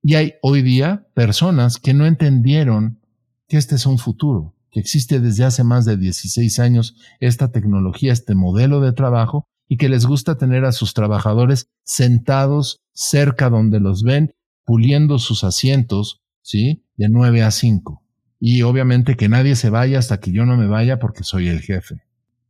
Y 0.02 0.16
hay 0.16 0.34
hoy 0.42 0.60
día 0.60 1.06
personas 1.14 1.78
que 1.78 1.94
no 1.94 2.04
entendieron 2.04 2.98
que 3.46 3.58
este 3.58 3.76
es 3.76 3.86
un 3.86 3.96
futuro, 3.96 4.56
que 4.72 4.80
existe 4.80 5.20
desde 5.20 5.44
hace 5.44 5.62
más 5.62 5.84
de 5.84 5.96
16 5.96 6.58
años 6.58 6.96
esta 7.20 7.52
tecnología, 7.52 8.12
este 8.12 8.34
modelo 8.34 8.80
de 8.80 8.92
trabajo, 8.92 9.44
y 9.68 9.76
que 9.76 9.88
les 9.88 10.04
gusta 10.04 10.36
tener 10.36 10.64
a 10.64 10.72
sus 10.72 10.94
trabajadores 10.94 11.68
sentados 11.84 12.80
cerca 12.92 13.48
donde 13.48 13.78
los 13.78 14.02
ven, 14.02 14.32
puliendo 14.64 15.20
sus 15.20 15.44
asientos, 15.44 16.22
¿sí? 16.42 16.82
De 16.96 17.08
9 17.08 17.44
a 17.44 17.52
5. 17.52 18.02
Y 18.40 18.62
obviamente 18.62 19.16
que 19.16 19.28
nadie 19.28 19.54
se 19.54 19.70
vaya 19.70 20.00
hasta 20.00 20.18
que 20.18 20.32
yo 20.32 20.44
no 20.44 20.56
me 20.56 20.66
vaya 20.66 20.98
porque 20.98 21.22
soy 21.22 21.46
el 21.46 21.60
jefe. 21.60 22.02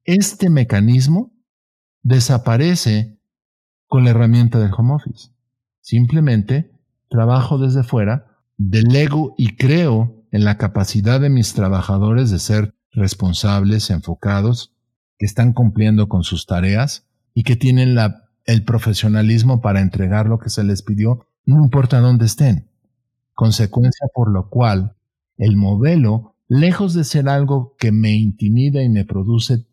Este 0.04 0.48
mecanismo 0.48 1.30
desaparece 2.02 3.19
con 3.90 4.04
la 4.04 4.10
herramienta 4.10 4.60
del 4.60 4.70
home 4.72 4.94
office. 4.94 5.30
Simplemente 5.80 6.70
trabajo 7.08 7.58
desde 7.58 7.82
fuera, 7.82 8.38
delego 8.56 9.34
y 9.36 9.56
creo 9.56 10.24
en 10.30 10.44
la 10.44 10.58
capacidad 10.58 11.20
de 11.20 11.28
mis 11.28 11.54
trabajadores 11.54 12.30
de 12.30 12.38
ser 12.38 12.72
responsables, 12.92 13.90
enfocados, 13.90 14.72
que 15.18 15.26
están 15.26 15.52
cumpliendo 15.52 16.08
con 16.08 16.22
sus 16.22 16.46
tareas 16.46 17.08
y 17.34 17.42
que 17.42 17.56
tienen 17.56 17.98
el 18.44 18.64
profesionalismo 18.64 19.60
para 19.60 19.80
entregar 19.80 20.26
lo 20.26 20.38
que 20.38 20.50
se 20.50 20.62
les 20.62 20.82
pidió, 20.82 21.26
no 21.44 21.60
importa 21.60 21.98
dónde 21.98 22.26
estén. 22.26 22.70
Consecuencia 23.34 24.06
por 24.14 24.30
lo 24.30 24.50
cual 24.50 24.94
el 25.36 25.56
modelo, 25.56 26.36
lejos 26.46 26.94
de 26.94 27.02
ser 27.02 27.28
algo 27.28 27.74
que 27.76 27.90
me 27.90 28.12
intimida 28.12 28.84
y 28.84 28.88
me 28.88 29.04
produce 29.04 29.66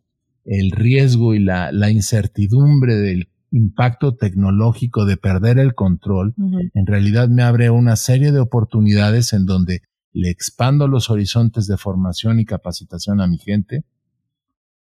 el 0.44 0.72
riesgo 0.72 1.36
y 1.36 1.40
la 1.40 1.92
incertidumbre 1.92 2.96
del 2.96 3.30
impacto 3.52 4.16
tecnológico 4.16 5.06
de 5.06 5.18
perder 5.18 5.60
el 5.60 5.74
control, 5.74 6.34
en 6.38 6.86
realidad 6.86 7.30
me 7.30 7.44
abre 7.44 7.70
una 7.70 7.96
serie 7.96 8.32
de 8.32 8.40
oportunidades 8.40 9.34
en 9.34 9.46
donde 9.46 9.82
le 10.12 10.30
expando 10.30 10.88
los 10.88 11.10
horizontes 11.10 11.68
de 11.68 11.78
formación 11.78 12.40
y 12.40 12.46
capacitación 12.46 13.22
a 13.22 13.28
mi 13.28 13.38
gente, 13.38 13.86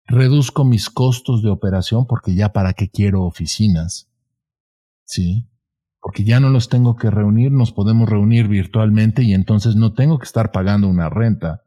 reduzco 0.05 0.65
mis 0.65 0.89
costos 0.89 1.43
de 1.43 1.49
operación 1.49 2.07
porque 2.07 2.33
ya 2.33 2.53
para 2.53 2.73
qué 2.73 2.89
quiero 2.89 3.23
oficinas, 3.23 4.09
¿sí? 5.05 5.47
Porque 5.99 6.23
ya 6.23 6.39
no 6.39 6.49
los 6.49 6.69
tengo 6.69 6.95
que 6.95 7.11
reunir, 7.11 7.51
nos 7.51 7.71
podemos 7.71 8.07
reunir 8.09 8.47
virtualmente 8.47 9.23
y 9.23 9.33
entonces 9.33 9.75
no 9.75 9.93
tengo 9.93 10.17
que 10.19 10.25
estar 10.25 10.51
pagando 10.51 10.87
una 10.87 11.09
renta 11.09 11.63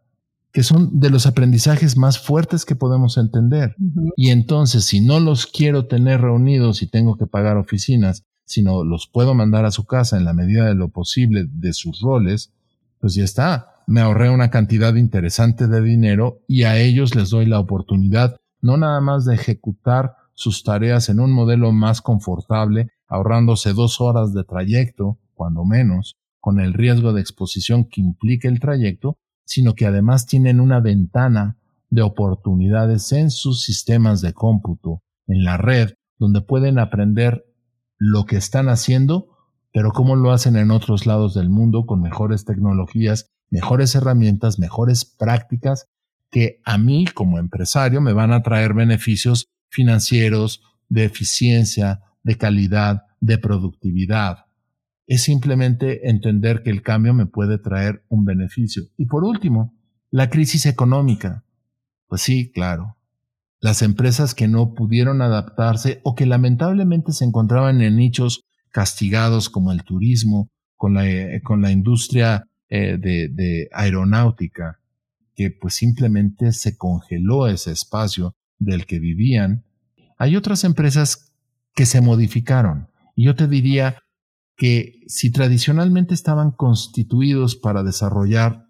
que 0.53 0.63
son 0.63 0.99
de 0.99 1.11
los 1.11 1.27
aprendizajes 1.27 1.97
más 1.97 2.19
fuertes 2.19 2.65
que 2.65 2.75
podemos 2.75 3.17
entender. 3.17 3.77
Y 4.17 4.31
entonces, 4.31 4.85
si 4.85 5.01
no 5.01 5.21
los 5.21 5.47
quiero 5.47 5.87
tener 5.87 6.21
reunidos 6.21 6.83
y 6.83 6.89
tengo 6.89 7.17
que 7.17 7.27
pagar 7.27 7.57
oficinas, 7.57 8.25
sino 8.45 8.83
los 8.85 9.07
puedo 9.07 9.35
mandar 9.35 9.65
a 9.65 9.71
su 9.71 9.85
casa 9.85 10.17
en 10.17 10.25
la 10.25 10.33
medida 10.33 10.67
de 10.67 10.75
lo 10.75 10.89
posible 10.89 11.47
de 11.49 11.73
sus 11.73 12.01
roles, 12.01 12.53
pues 12.99 13.15
ya 13.15 13.25
está. 13.25 13.83
Me 13.87 14.01
ahorré 14.01 14.31
una 14.31 14.51
cantidad 14.51 14.95
interesante 14.97 15.69
de 15.69 15.83
dinero 15.83 16.43
y 16.49 16.65
a 16.65 16.79
ellos 16.79 17.15
les 17.15 17.31
doy 17.31 17.47
la 17.47 17.61
oportunidad 17.61 18.37
no 18.63 18.77
nada 18.77 19.01
más 19.01 19.25
de 19.25 19.35
ejecutar 19.35 20.17
sus 20.35 20.63
tareas 20.63 21.09
en 21.09 21.21
un 21.21 21.33
modelo 21.33 21.73
más 21.73 22.01
confortable, 22.01 22.89
ahorrándose 23.09 23.73
dos 23.73 24.01
horas 24.01 24.33
de 24.33 24.45
trayecto, 24.45 25.19
cuando 25.35 25.65
menos, 25.65 26.17
con 26.41 26.61
el 26.61 26.73
riesgo 26.73 27.13
de 27.13 27.21
exposición 27.21 27.85
que 27.85 28.01
implica 28.01 28.49
el 28.49 28.61
trayecto, 28.61 29.19
sino 29.51 29.75
que 29.75 29.85
además 29.85 30.27
tienen 30.27 30.61
una 30.61 30.79
ventana 30.79 31.57
de 31.91 32.03
oportunidades 32.03 33.11
en 33.11 33.33
sus 33.33 33.63
sistemas 33.63 34.21
de 34.21 34.33
cómputo, 34.33 35.03
en 35.27 35.43
la 35.43 35.57
red, 35.57 35.95
donde 36.21 36.41
pueden 36.41 36.79
aprender 36.79 37.45
lo 37.99 38.27
que 38.27 38.37
están 38.37 38.69
haciendo, 38.69 39.27
pero 39.73 39.91
cómo 39.91 40.15
lo 40.15 40.31
hacen 40.31 40.55
en 40.55 40.71
otros 40.71 41.05
lados 41.05 41.35
del 41.35 41.51
mundo 41.51 41.85
con 41.85 42.01
mejores 42.01 42.45
tecnologías, 42.45 43.27
mejores 43.51 43.93
herramientas, 43.97 44.61
mejores 44.61 45.05
prácticas, 45.05 45.89
que 46.31 46.61
a 46.65 46.79
mí 46.79 47.07
como 47.07 47.41
empresario 47.41 48.01
me 48.01 48.13
van 48.13 48.33
a 48.33 48.45
traer 48.45 48.73
beneficios 48.73 49.49
financieros, 49.69 50.63
de 50.89 51.07
eficiencia, 51.07 52.03
de 52.23 52.39
calidad, 52.39 53.03
de 53.21 53.37
productividad 53.39 54.45
es 55.11 55.25
simplemente 55.25 56.09
entender 56.09 56.63
que 56.63 56.71
el 56.71 56.83
cambio 56.83 57.13
me 57.13 57.27
puede 57.27 57.59
traer 57.59 58.05
un 58.09 58.25
beneficio. 58.25 58.85
Y 58.97 59.07
por 59.07 59.25
último, 59.25 59.75
la 60.13 60.31
crisis 60.31 60.67
económica. 60.67 61.45
Pues 62.07 62.23
sí, 62.23 62.53
claro. 62.53 62.97
Las 63.59 63.83
empresas 63.83 64.37
que 64.37 64.47
no 64.47 64.73
pudieron 64.73 65.21
adaptarse 65.21 66.01
o 66.05 66.15
que 66.15 66.27
lamentablemente 66.27 67.11
se 67.11 67.25
encontraban 67.25 67.81
en 67.81 67.97
nichos 67.97 68.45
castigados 68.71 69.51
como 69.51 69.73
el 69.73 69.83
turismo, 69.83 70.49
con 70.77 70.95
la, 70.95 71.09
eh, 71.09 71.43
con 71.43 71.61
la 71.61 71.73
industria 71.73 72.47
eh, 72.69 72.97
de, 72.97 73.31
de 73.31 73.69
aeronáutica, 73.73 74.79
que 75.35 75.51
pues 75.51 75.75
simplemente 75.75 76.53
se 76.53 76.77
congeló 76.77 77.49
ese 77.49 77.73
espacio 77.73 78.37
del 78.61 78.87
que 78.87 79.01
vivían. 79.01 79.65
Hay 80.19 80.37
otras 80.37 80.63
empresas 80.63 81.33
que 81.75 81.85
se 81.85 82.01
modificaron. 82.01 82.91
Y 83.17 83.25
yo 83.25 83.35
te 83.35 83.49
diría, 83.49 83.97
que 84.61 85.01
si 85.07 85.31
tradicionalmente 85.31 86.13
estaban 86.13 86.51
constituidos 86.51 87.57
para 87.57 87.83
desarrollar, 87.83 88.67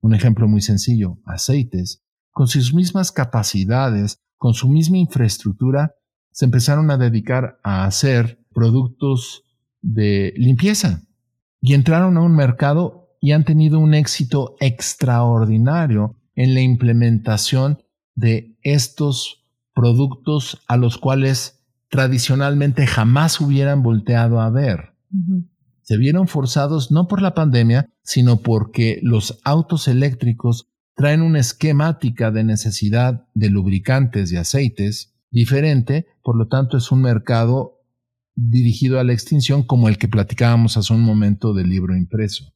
un 0.00 0.16
ejemplo 0.16 0.48
muy 0.48 0.62
sencillo, 0.62 1.18
aceites, 1.24 2.02
con 2.32 2.48
sus 2.48 2.74
mismas 2.74 3.12
capacidades, 3.12 4.18
con 4.36 4.52
su 4.52 4.68
misma 4.68 4.98
infraestructura, 4.98 5.94
se 6.32 6.46
empezaron 6.46 6.90
a 6.90 6.96
dedicar 6.96 7.60
a 7.62 7.84
hacer 7.84 8.44
productos 8.52 9.44
de 9.80 10.34
limpieza 10.36 11.04
y 11.60 11.74
entraron 11.74 12.16
a 12.16 12.22
un 12.22 12.34
mercado 12.34 13.14
y 13.20 13.30
han 13.30 13.44
tenido 13.44 13.78
un 13.78 13.94
éxito 13.94 14.56
extraordinario 14.58 16.16
en 16.34 16.52
la 16.54 16.62
implementación 16.62 17.80
de 18.16 18.56
estos 18.62 19.44
productos 19.72 20.64
a 20.66 20.76
los 20.76 20.98
cuales 20.98 21.62
tradicionalmente 21.90 22.88
jamás 22.88 23.40
hubieran 23.40 23.84
volteado 23.84 24.40
a 24.40 24.50
ver. 24.50 24.91
Se 25.82 25.96
vieron 25.96 26.28
forzados 26.28 26.90
no 26.90 27.08
por 27.08 27.22
la 27.22 27.34
pandemia, 27.34 27.90
sino 28.02 28.40
porque 28.40 29.00
los 29.02 29.40
autos 29.44 29.88
eléctricos 29.88 30.68
traen 30.94 31.22
una 31.22 31.40
esquemática 31.40 32.30
de 32.30 32.44
necesidad 32.44 33.26
de 33.34 33.50
lubricantes 33.50 34.30
y 34.32 34.36
aceites 34.36 35.14
diferente, 35.30 36.06
por 36.22 36.36
lo 36.36 36.48
tanto 36.48 36.76
es 36.76 36.92
un 36.92 37.02
mercado 37.02 37.80
dirigido 38.34 39.00
a 39.00 39.04
la 39.04 39.12
extinción 39.12 39.62
como 39.62 39.88
el 39.88 39.98
que 39.98 40.08
platicábamos 40.08 40.76
hace 40.76 40.92
un 40.92 41.02
momento 41.02 41.54
del 41.54 41.68
libro 41.68 41.96
impreso. 41.96 42.52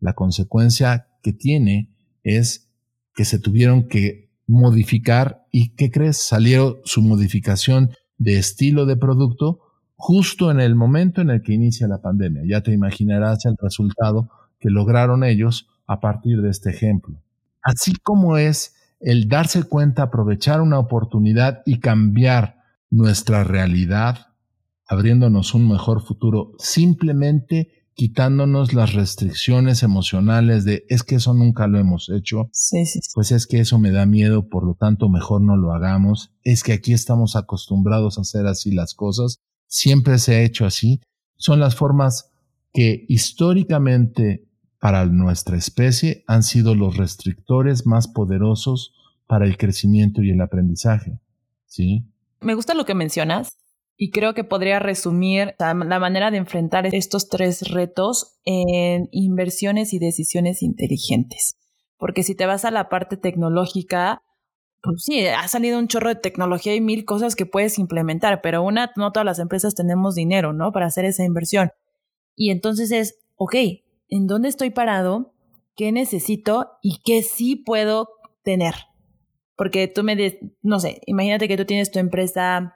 La 0.00 0.14
consecuencia 0.14 1.08
que 1.22 1.32
tiene 1.32 1.94
es 2.22 2.70
que 3.14 3.24
se 3.24 3.38
tuvieron 3.38 3.88
que 3.88 4.30
modificar 4.46 5.46
y 5.50 5.74
¿qué 5.74 5.90
crees? 5.90 6.18
Salió 6.18 6.80
su 6.84 7.02
modificación 7.02 7.90
de 8.16 8.38
estilo 8.38 8.86
de 8.86 8.96
producto 8.96 9.60
justo 9.98 10.50
en 10.52 10.60
el 10.60 10.76
momento 10.76 11.20
en 11.20 11.28
el 11.28 11.42
que 11.42 11.52
inicia 11.52 11.88
la 11.88 12.00
pandemia. 12.00 12.42
Ya 12.48 12.62
te 12.62 12.72
imaginarás 12.72 13.44
el 13.44 13.56
resultado 13.60 14.30
que 14.60 14.70
lograron 14.70 15.24
ellos 15.24 15.68
a 15.86 16.00
partir 16.00 16.40
de 16.40 16.50
este 16.50 16.70
ejemplo. 16.70 17.20
Así 17.62 17.94
como 18.02 18.38
es 18.38 18.74
el 19.00 19.28
darse 19.28 19.64
cuenta, 19.64 20.04
aprovechar 20.04 20.60
una 20.60 20.78
oportunidad 20.78 21.62
y 21.66 21.80
cambiar 21.80 22.62
nuestra 22.90 23.42
realidad, 23.42 24.28
abriéndonos 24.86 25.52
un 25.54 25.68
mejor 25.68 26.00
futuro, 26.02 26.52
simplemente 26.58 27.86
quitándonos 27.94 28.74
las 28.74 28.94
restricciones 28.94 29.82
emocionales 29.82 30.64
de 30.64 30.84
es 30.88 31.02
que 31.02 31.16
eso 31.16 31.34
nunca 31.34 31.66
lo 31.66 31.80
hemos 31.80 32.08
hecho, 32.08 32.48
pues 33.14 33.32
es 33.32 33.48
que 33.48 33.58
eso 33.58 33.80
me 33.80 33.90
da 33.90 34.06
miedo, 34.06 34.48
por 34.48 34.64
lo 34.64 34.74
tanto 34.74 35.08
mejor 35.08 35.40
no 35.40 35.56
lo 35.56 35.72
hagamos, 35.72 36.30
es 36.44 36.62
que 36.62 36.72
aquí 36.72 36.92
estamos 36.92 37.34
acostumbrados 37.34 38.16
a 38.16 38.20
hacer 38.20 38.46
así 38.46 38.70
las 38.70 38.94
cosas 38.94 39.40
siempre 39.68 40.18
se 40.18 40.34
ha 40.34 40.42
hecho 40.42 40.66
así, 40.66 41.00
son 41.36 41.60
las 41.60 41.76
formas 41.76 42.32
que 42.72 43.04
históricamente 43.08 44.48
para 44.80 45.06
nuestra 45.06 45.56
especie 45.56 46.24
han 46.26 46.42
sido 46.42 46.74
los 46.74 46.96
restrictores 46.96 47.86
más 47.86 48.08
poderosos 48.08 48.94
para 49.26 49.44
el 49.44 49.56
crecimiento 49.56 50.22
y 50.22 50.30
el 50.30 50.40
aprendizaje. 50.40 51.20
¿Sí? 51.66 52.04
Me 52.40 52.54
gusta 52.54 52.74
lo 52.74 52.84
que 52.84 52.94
mencionas 52.94 53.58
y 53.96 54.10
creo 54.10 54.32
que 54.32 54.44
podría 54.44 54.78
resumir 54.78 55.54
la 55.58 55.74
manera 55.74 56.30
de 56.30 56.38
enfrentar 56.38 56.86
estos 56.86 57.28
tres 57.28 57.68
retos 57.68 58.38
en 58.44 59.08
inversiones 59.10 59.92
y 59.92 59.98
decisiones 59.98 60.62
inteligentes. 60.62 61.56
Porque 61.96 62.22
si 62.22 62.36
te 62.36 62.46
vas 62.46 62.64
a 62.64 62.70
la 62.70 62.88
parte 62.88 63.16
tecnológica, 63.16 64.22
pues 64.82 65.02
sí, 65.02 65.26
ha 65.26 65.46
salido 65.48 65.78
un 65.78 65.88
chorro 65.88 66.08
de 66.08 66.16
tecnología 66.16 66.74
y 66.74 66.80
mil 66.80 67.04
cosas 67.04 67.34
que 67.34 67.46
puedes 67.46 67.78
implementar, 67.78 68.40
pero 68.42 68.62
una, 68.62 68.92
no 68.96 69.12
todas 69.12 69.26
las 69.26 69.38
empresas 69.38 69.74
tenemos 69.74 70.14
dinero, 70.14 70.52
¿no? 70.52 70.72
Para 70.72 70.86
hacer 70.86 71.04
esa 71.04 71.24
inversión. 71.24 71.70
Y 72.36 72.50
entonces 72.50 72.92
es, 72.92 73.18
ok, 73.36 73.54
¿en 74.08 74.26
dónde 74.26 74.48
estoy 74.48 74.70
parado? 74.70 75.34
¿Qué 75.74 75.90
necesito? 75.92 76.72
¿Y 76.82 77.00
qué 77.04 77.22
sí 77.22 77.56
puedo 77.56 78.08
tener? 78.44 78.74
Porque 79.56 79.88
tú 79.88 80.04
me, 80.04 80.14
dices, 80.14 80.38
no 80.62 80.78
sé, 80.78 81.00
imagínate 81.06 81.48
que 81.48 81.56
tú 81.56 81.64
tienes 81.64 81.90
tu 81.90 81.98
empresa 81.98 82.74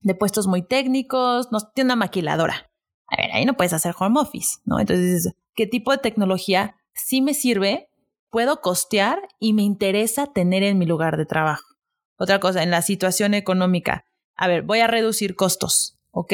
de 0.00 0.14
puestos 0.14 0.46
muy 0.48 0.62
técnicos, 0.62 1.52
no, 1.52 1.58
tiene 1.74 1.88
una 1.88 1.96
maquiladora. 1.96 2.70
A 3.06 3.16
ver, 3.16 3.32
ahí 3.32 3.44
no 3.44 3.54
puedes 3.54 3.72
hacer 3.72 3.94
home 3.98 4.20
office, 4.20 4.58
¿no? 4.64 4.80
Entonces, 4.80 5.32
¿qué 5.54 5.66
tipo 5.66 5.92
de 5.92 5.98
tecnología 5.98 6.76
sí 6.94 7.22
me 7.22 7.34
sirve 7.34 7.88
puedo 8.34 8.60
costear 8.60 9.20
y 9.38 9.52
me 9.52 9.62
interesa 9.62 10.26
tener 10.26 10.64
en 10.64 10.76
mi 10.76 10.86
lugar 10.86 11.16
de 11.16 11.24
trabajo. 11.24 11.76
Otra 12.18 12.40
cosa, 12.40 12.64
en 12.64 12.72
la 12.72 12.82
situación 12.82 13.32
económica, 13.32 14.06
a 14.34 14.48
ver, 14.48 14.62
voy 14.62 14.80
a 14.80 14.88
reducir 14.88 15.36
costos, 15.36 16.00
ok. 16.10 16.32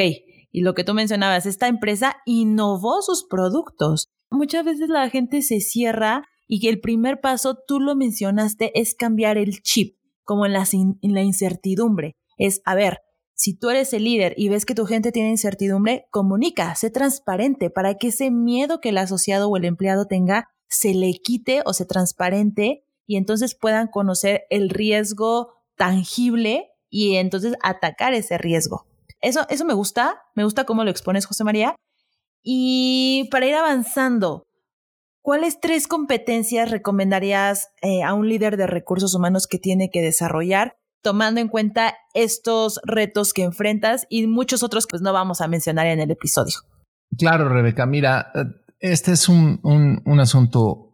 Y 0.51 0.63
lo 0.63 0.73
que 0.73 0.83
tú 0.83 0.95
mencionabas, 0.95 1.45
esta 1.45 1.69
empresa 1.69 2.17
innovó 2.25 3.03
sus 3.03 3.27
productos. 3.29 4.09
Muchas 4.31 4.65
veces 4.65 4.89
la 4.89 5.11
gente 5.11 5.43
se 5.43 5.61
cierra 5.61 6.25
y 6.49 6.61
que 6.61 6.71
el 6.71 6.81
primer 6.81 7.21
paso, 7.21 7.59
tú 7.69 7.81
lo 7.81 7.95
mencionaste, 7.95 8.81
es 8.81 8.95
cambiar 8.95 9.37
el 9.37 9.61
chip, 9.61 9.99
como 10.25 10.47
en 10.47 10.55
la, 10.55 10.67
en 10.73 11.13
la 11.13 11.21
incertidumbre. 11.21 12.17
Es, 12.39 12.63
a 12.65 12.75
ver, 12.75 13.01
si 13.35 13.59
tú 13.59 13.69
eres 13.69 13.93
el 13.93 14.05
líder 14.05 14.33
y 14.39 14.49
ves 14.49 14.65
que 14.65 14.75
tu 14.75 14.87
gente 14.87 15.13
tiene 15.13 15.29
incertidumbre, 15.29 16.07
comunica, 16.11 16.75
sé 16.77 16.89
transparente 16.89 17.69
para 17.69 17.97
que 17.97 18.09
ese 18.09 18.31
miedo 18.31 18.81
que 18.81 18.89
el 18.89 18.97
asociado 18.97 19.51
o 19.51 19.57
el 19.59 19.67
empleado 19.67 20.07
tenga 20.07 20.49
se 20.71 20.95
le 20.95 21.13
quite 21.23 21.63
o 21.67 21.75
se 21.75 21.85
transparente 21.85 22.85
y 23.07 23.17
entonces 23.17 23.55
puedan 23.55 23.89
conocer 23.89 24.45
el 24.51 24.71
riesgo 24.71 25.53
tangible 25.77 26.71
y 26.89 27.17
entonces 27.17 27.55
atacar 27.63 28.15
ese 28.15 28.39
riesgo. 28.39 28.87
Eso, 29.21 29.47
eso 29.51 29.65
me 29.65 29.75
gusta, 29.75 30.23
me 30.35 30.45
gusta 30.45 30.65
cómo 30.65 30.85
lo 30.85 30.91
expones, 30.91 31.27
José 31.27 31.45
María. 31.45 31.75
Y 32.43 33.29
para 33.31 33.47
ir 33.47 33.55
avanzando, 33.55 34.45
¿cuáles 35.23 35.61
tres 35.61 35.87
competencias 35.87 36.71
recomendarías 36.71 37.69
eh, 37.83 38.03
a 38.03 38.15
un 38.15 38.29
líder 38.29 38.57
de 38.57 38.67
recursos 38.67 39.15
humanos 39.15 39.47
que 39.47 39.59
tiene 39.59 39.91
que 39.91 40.01
desarrollar 40.01 40.77
tomando 41.03 41.41
en 41.41 41.49
cuenta 41.49 41.95
estos 42.15 42.81
retos 42.85 43.33
que 43.33 43.43
enfrentas 43.43 44.07
y 44.09 44.27
muchos 44.27 44.63
otros 44.63 44.87
que 44.87 44.93
pues, 44.93 45.03
no 45.03 45.13
vamos 45.13 45.41
a 45.41 45.49
mencionar 45.49 45.87
en 45.87 46.01
el 46.01 46.11
episodio. 46.11 46.57
Claro, 47.19 47.49
Rebeca, 47.49 47.87
mira, 47.87 48.31
eh, 48.35 48.45
este 48.81 49.13
es 49.13 49.29
un, 49.29 49.61
un, 49.63 50.21
asunto 50.21 50.93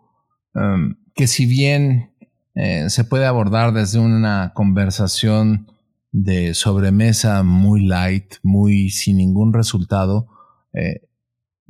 um, 0.54 0.96
que 1.14 1.26
si 1.26 1.46
bien 1.46 2.12
eh, 2.54 2.90
se 2.90 3.04
puede 3.04 3.26
abordar 3.26 3.72
desde 3.72 4.00
una 4.00 4.52
conversación 4.54 5.70
de 6.10 6.54
sobremesa 6.54 7.42
muy 7.42 7.86
light, 7.86 8.34
muy 8.42 8.90
sin 8.90 9.18
ningún 9.18 9.52
resultado, 9.52 10.28
eh, 10.72 11.08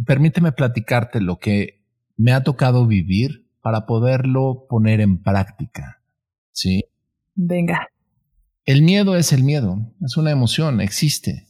permíteme 0.04 0.52
platicarte 0.52 1.20
lo 1.20 1.38
que 1.38 1.84
me 2.16 2.32
ha 2.32 2.42
tocado 2.42 2.86
vivir 2.86 3.46
para 3.60 3.84
poderlo 3.84 4.66
poner 4.68 5.00
en 5.00 5.22
práctica. 5.22 6.00
¿Sí? 6.52 6.84
Venga. 7.34 7.88
El 8.64 8.82
miedo 8.82 9.16
es 9.16 9.32
el 9.32 9.44
miedo, 9.44 9.92
es 10.00 10.16
una 10.16 10.30
emoción, 10.30 10.80
existe. 10.80 11.46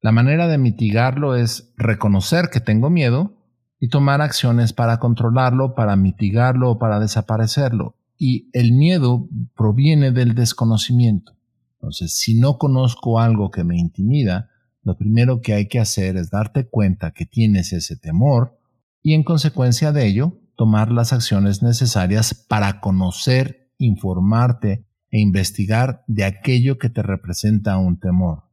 La 0.00 0.12
manera 0.12 0.46
de 0.46 0.58
mitigarlo 0.58 1.34
es 1.36 1.72
reconocer 1.76 2.50
que 2.50 2.60
tengo 2.60 2.90
miedo 2.90 3.37
y 3.80 3.88
tomar 3.88 4.20
acciones 4.20 4.72
para 4.72 4.98
controlarlo, 4.98 5.74
para 5.74 5.96
mitigarlo 5.96 6.72
o 6.72 6.78
para 6.78 7.00
desaparecerlo. 7.00 7.96
Y 8.16 8.48
el 8.52 8.72
miedo 8.72 9.28
proviene 9.56 10.10
del 10.10 10.34
desconocimiento. 10.34 11.36
Entonces, 11.74 12.14
si 12.14 12.34
no 12.34 12.58
conozco 12.58 13.20
algo 13.20 13.50
que 13.50 13.62
me 13.62 13.78
intimida, 13.78 14.50
lo 14.82 14.96
primero 14.96 15.40
que 15.40 15.54
hay 15.54 15.68
que 15.68 15.78
hacer 15.78 16.16
es 16.16 16.30
darte 16.30 16.66
cuenta 16.66 17.12
que 17.12 17.26
tienes 17.26 17.72
ese 17.72 17.96
temor 17.96 18.58
y 19.02 19.14
en 19.14 19.22
consecuencia 19.22 19.92
de 19.92 20.06
ello, 20.06 20.40
tomar 20.56 20.90
las 20.90 21.12
acciones 21.12 21.62
necesarias 21.62 22.34
para 22.34 22.80
conocer, 22.80 23.70
informarte 23.78 24.86
e 25.10 25.20
investigar 25.20 26.02
de 26.08 26.24
aquello 26.24 26.78
que 26.78 26.90
te 26.90 27.02
representa 27.02 27.78
un 27.78 28.00
temor. 28.00 28.44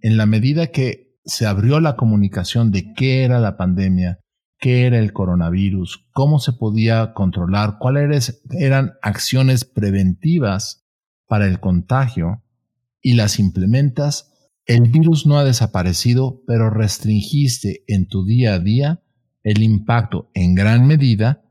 En 0.00 0.16
la 0.16 0.24
medida 0.24 0.68
que 0.68 1.18
se 1.24 1.46
abrió 1.46 1.78
la 1.80 1.96
comunicación 1.96 2.70
de 2.70 2.94
qué 2.94 3.24
era 3.24 3.38
la 3.38 3.56
pandemia, 3.56 4.19
qué 4.60 4.86
era 4.86 4.98
el 4.98 5.12
coronavirus, 5.12 6.06
cómo 6.12 6.38
se 6.38 6.52
podía 6.52 7.14
controlar, 7.14 7.78
cuáles 7.78 8.42
eran 8.50 8.92
acciones 9.02 9.64
preventivas 9.64 10.86
para 11.26 11.46
el 11.46 11.60
contagio 11.60 12.42
y 13.00 13.14
las 13.14 13.38
implementas, 13.38 14.32
el 14.66 14.90
virus 14.90 15.26
no 15.26 15.38
ha 15.38 15.44
desaparecido, 15.44 16.42
pero 16.46 16.70
restringiste 16.70 17.84
en 17.88 18.06
tu 18.06 18.24
día 18.24 18.54
a 18.54 18.58
día 18.58 19.02
el 19.42 19.62
impacto 19.62 20.30
en 20.34 20.54
gran 20.54 20.86
medida 20.86 21.42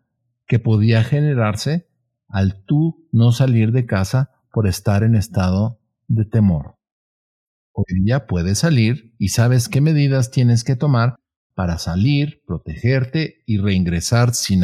que 0.47 0.59
podía 0.59 1.03
generarse 1.03 1.89
al 2.27 2.63
tú 2.63 3.07
no 3.11 3.31
salir 3.31 3.71
de 3.71 3.87
casa 3.87 4.31
por 4.53 4.67
estar 4.67 5.03
en 5.03 5.15
estado 5.15 5.81
de 6.07 6.25
temor. 6.25 6.75
Hoy 7.71 8.01
día 8.03 8.27
puedes 8.27 8.59
salir 8.59 9.15
y 9.17 9.29
sabes 9.29 9.67
qué 9.67 9.81
medidas 9.81 10.29
tienes 10.29 10.63
que 10.63 10.75
tomar 10.75 11.15
para 11.55 11.77
salir, 11.77 12.41
protegerte 12.45 13.43
y 13.45 13.57
reingresar 13.57 14.33
sin, 14.33 14.61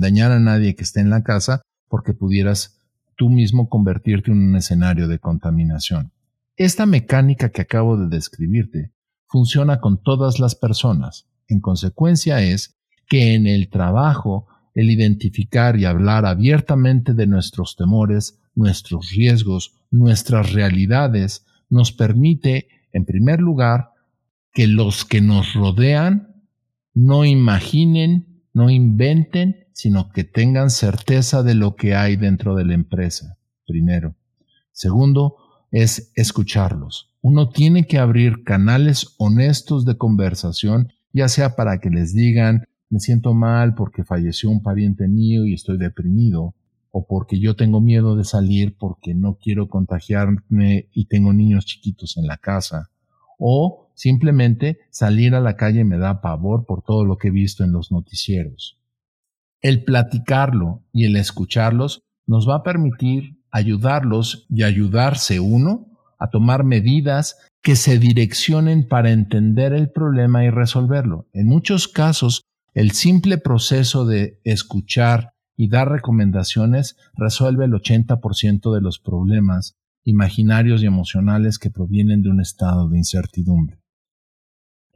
dañar 0.00 0.32
a 0.32 0.40
nadie 0.40 0.76
que 0.76 0.84
esté 0.84 1.00
en 1.00 1.10
la 1.10 1.22
casa 1.22 1.62
porque 1.88 2.14
pudieras 2.14 2.80
tú 3.16 3.28
mismo 3.30 3.68
convertirte 3.68 4.30
en 4.30 4.38
un 4.38 4.56
escenario 4.56 5.08
de 5.08 5.18
contaminación. 5.18 6.12
Esta 6.56 6.86
mecánica 6.86 7.50
que 7.50 7.62
acabo 7.62 7.96
de 7.96 8.08
describirte 8.08 8.92
funciona 9.26 9.80
con 9.80 10.02
todas 10.02 10.38
las 10.38 10.54
personas. 10.54 11.26
En 11.48 11.60
consecuencia 11.60 12.40
es 12.42 12.76
que 13.08 13.34
en 13.34 13.46
el 13.46 13.68
trabajo 13.68 14.46
el 14.76 14.90
identificar 14.90 15.78
y 15.78 15.86
hablar 15.86 16.26
abiertamente 16.26 17.14
de 17.14 17.26
nuestros 17.26 17.76
temores, 17.76 18.38
nuestros 18.54 19.10
riesgos, 19.10 19.74
nuestras 19.90 20.52
realidades, 20.52 21.46
nos 21.70 21.92
permite, 21.92 22.68
en 22.92 23.06
primer 23.06 23.40
lugar, 23.40 23.90
que 24.56 24.66
los 24.66 25.04
que 25.04 25.20
nos 25.20 25.52
rodean 25.52 26.34
no 26.94 27.26
imaginen, 27.26 28.42
no 28.54 28.70
inventen, 28.70 29.66
sino 29.74 30.08
que 30.08 30.24
tengan 30.24 30.70
certeza 30.70 31.42
de 31.42 31.54
lo 31.54 31.76
que 31.76 31.94
hay 31.94 32.16
dentro 32.16 32.54
de 32.54 32.64
la 32.64 32.72
empresa, 32.72 33.36
primero. 33.66 34.16
Segundo, 34.72 35.36
es 35.70 36.10
escucharlos. 36.14 37.14
Uno 37.20 37.50
tiene 37.50 37.86
que 37.86 37.98
abrir 37.98 38.44
canales 38.44 39.14
honestos 39.18 39.84
de 39.84 39.98
conversación, 39.98 40.90
ya 41.12 41.28
sea 41.28 41.54
para 41.54 41.78
que 41.78 41.90
les 41.90 42.14
digan 42.14 42.64
me 42.88 42.98
siento 42.98 43.34
mal 43.34 43.74
porque 43.74 44.04
falleció 44.04 44.48
un 44.48 44.62
pariente 44.62 45.06
mío 45.06 45.44
y 45.44 45.52
estoy 45.52 45.76
deprimido, 45.76 46.54
o 46.92 47.06
porque 47.06 47.38
yo 47.38 47.56
tengo 47.56 47.82
miedo 47.82 48.16
de 48.16 48.24
salir 48.24 48.74
porque 48.78 49.14
no 49.14 49.36
quiero 49.36 49.68
contagiarme 49.68 50.88
y 50.94 51.08
tengo 51.08 51.34
niños 51.34 51.66
chiquitos 51.66 52.16
en 52.16 52.26
la 52.26 52.38
casa, 52.38 52.88
o 53.38 53.85
simplemente 53.96 54.78
salir 54.90 55.34
a 55.34 55.40
la 55.40 55.56
calle 55.56 55.84
me 55.84 55.98
da 55.98 56.20
pavor 56.20 56.66
por 56.66 56.82
todo 56.82 57.04
lo 57.04 57.16
que 57.16 57.28
he 57.28 57.32
visto 57.32 57.64
en 57.64 57.72
los 57.72 57.90
noticieros. 57.90 58.78
El 59.60 59.82
platicarlo 59.82 60.84
y 60.92 61.06
el 61.06 61.16
escucharlos 61.16 62.02
nos 62.26 62.48
va 62.48 62.56
a 62.56 62.62
permitir 62.62 63.40
ayudarlos 63.50 64.46
y 64.48 64.62
ayudarse 64.62 65.40
uno 65.40 65.88
a 66.18 66.30
tomar 66.30 66.62
medidas 66.62 67.36
que 67.62 67.74
se 67.74 67.98
direccionen 67.98 68.86
para 68.86 69.10
entender 69.10 69.72
el 69.72 69.90
problema 69.90 70.44
y 70.44 70.50
resolverlo. 70.50 71.26
En 71.32 71.48
muchos 71.48 71.88
casos 71.88 72.42
el 72.74 72.90
simple 72.90 73.38
proceso 73.38 74.04
de 74.04 74.38
escuchar 74.44 75.32
y 75.56 75.68
dar 75.68 75.90
recomendaciones 75.90 76.96
resuelve 77.14 77.64
el 77.64 77.72
80% 77.72 78.74
de 78.74 78.80
los 78.82 78.98
problemas 78.98 79.74
imaginarios 80.04 80.82
y 80.82 80.86
emocionales 80.86 81.58
que 81.58 81.70
provienen 81.70 82.20
de 82.22 82.28
un 82.28 82.40
estado 82.40 82.88
de 82.88 82.98
incertidumbre. 82.98 83.80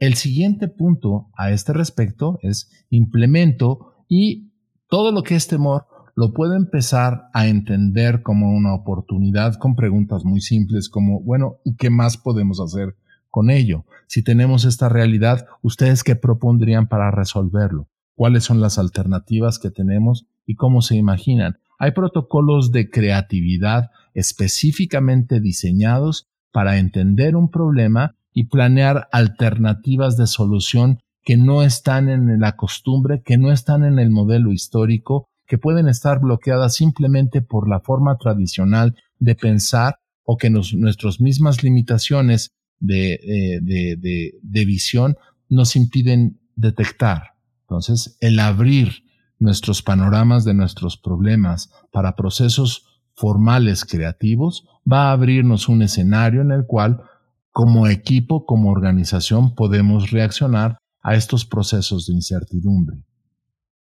El 0.01 0.15
siguiente 0.15 0.67
punto 0.67 1.29
a 1.37 1.51
este 1.51 1.73
respecto 1.73 2.39
es 2.41 2.71
implemento 2.89 3.93
y 4.09 4.51
todo 4.89 5.11
lo 5.11 5.21
que 5.21 5.35
es 5.35 5.47
temor 5.47 5.85
lo 6.15 6.33
puedo 6.33 6.55
empezar 6.55 7.29
a 7.33 7.47
entender 7.47 8.23
como 8.23 8.51
una 8.51 8.73
oportunidad 8.73 9.59
con 9.59 9.75
preguntas 9.75 10.25
muy 10.25 10.41
simples 10.41 10.89
como, 10.89 11.21
bueno, 11.21 11.57
¿y 11.63 11.75
qué 11.75 11.91
más 11.91 12.17
podemos 12.17 12.59
hacer 12.59 12.95
con 13.29 13.51
ello. 13.51 13.85
Si 14.07 14.23
tenemos 14.23 14.65
esta 14.65 14.89
realidad, 14.89 15.45
¿ustedes 15.61 16.03
qué 16.03 16.15
propondrían 16.15 16.87
para 16.87 17.11
resolverlo? 17.11 17.87
¿Cuáles 18.15 18.43
son 18.43 18.59
las 18.59 18.79
alternativas 18.79 19.59
que 19.59 19.69
tenemos 19.69 20.25
y 20.47 20.55
cómo 20.55 20.81
se 20.81 20.97
imaginan? 20.97 21.59
Hay 21.79 21.91
protocolos 21.91 22.71
de 22.71 22.89
creatividad 22.89 23.91
específicamente 24.15 25.39
diseñados 25.39 26.27
para 26.51 26.79
entender 26.79 27.35
un 27.35 27.51
problema 27.51 28.15
y 28.33 28.45
planear 28.45 29.07
alternativas 29.11 30.17
de 30.17 30.27
solución 30.27 30.99
que 31.23 31.37
no 31.37 31.63
están 31.63 32.09
en 32.09 32.39
la 32.39 32.55
costumbre, 32.55 33.21
que 33.23 33.37
no 33.37 33.51
están 33.51 33.83
en 33.83 33.99
el 33.99 34.09
modelo 34.09 34.51
histórico, 34.51 35.27
que 35.47 35.57
pueden 35.57 35.87
estar 35.87 36.19
bloqueadas 36.19 36.75
simplemente 36.75 37.41
por 37.41 37.69
la 37.69 37.81
forma 37.81 38.17
tradicional 38.17 38.95
de 39.19 39.35
pensar 39.35 39.95
o 40.23 40.37
que 40.37 40.49
nuestras 40.49 41.19
mismas 41.19 41.63
limitaciones 41.63 42.51
de, 42.79 43.59
de, 43.61 44.39
de, 44.41 44.65
visión 44.65 45.17
nos 45.49 45.75
impiden 45.75 46.39
detectar. 46.55 47.33
Entonces, 47.63 48.17
el 48.21 48.39
abrir 48.39 49.03
nuestros 49.39 49.81
panoramas 49.81 50.45
de 50.45 50.53
nuestros 50.53 50.97
problemas 50.97 51.69
para 51.91 52.15
procesos 52.15 52.85
formales 53.13 53.85
creativos 53.85 54.65
va 54.89 55.09
a 55.09 55.11
abrirnos 55.11 55.67
un 55.67 55.81
escenario 55.81 56.41
en 56.41 56.51
el 56.51 56.65
cual 56.65 57.03
como 57.51 57.87
equipo, 57.87 58.45
como 58.45 58.71
organización, 58.71 59.55
podemos 59.55 60.11
reaccionar 60.11 60.77
a 61.01 61.15
estos 61.15 61.45
procesos 61.45 62.07
de 62.07 62.13
incertidumbre. 62.13 63.03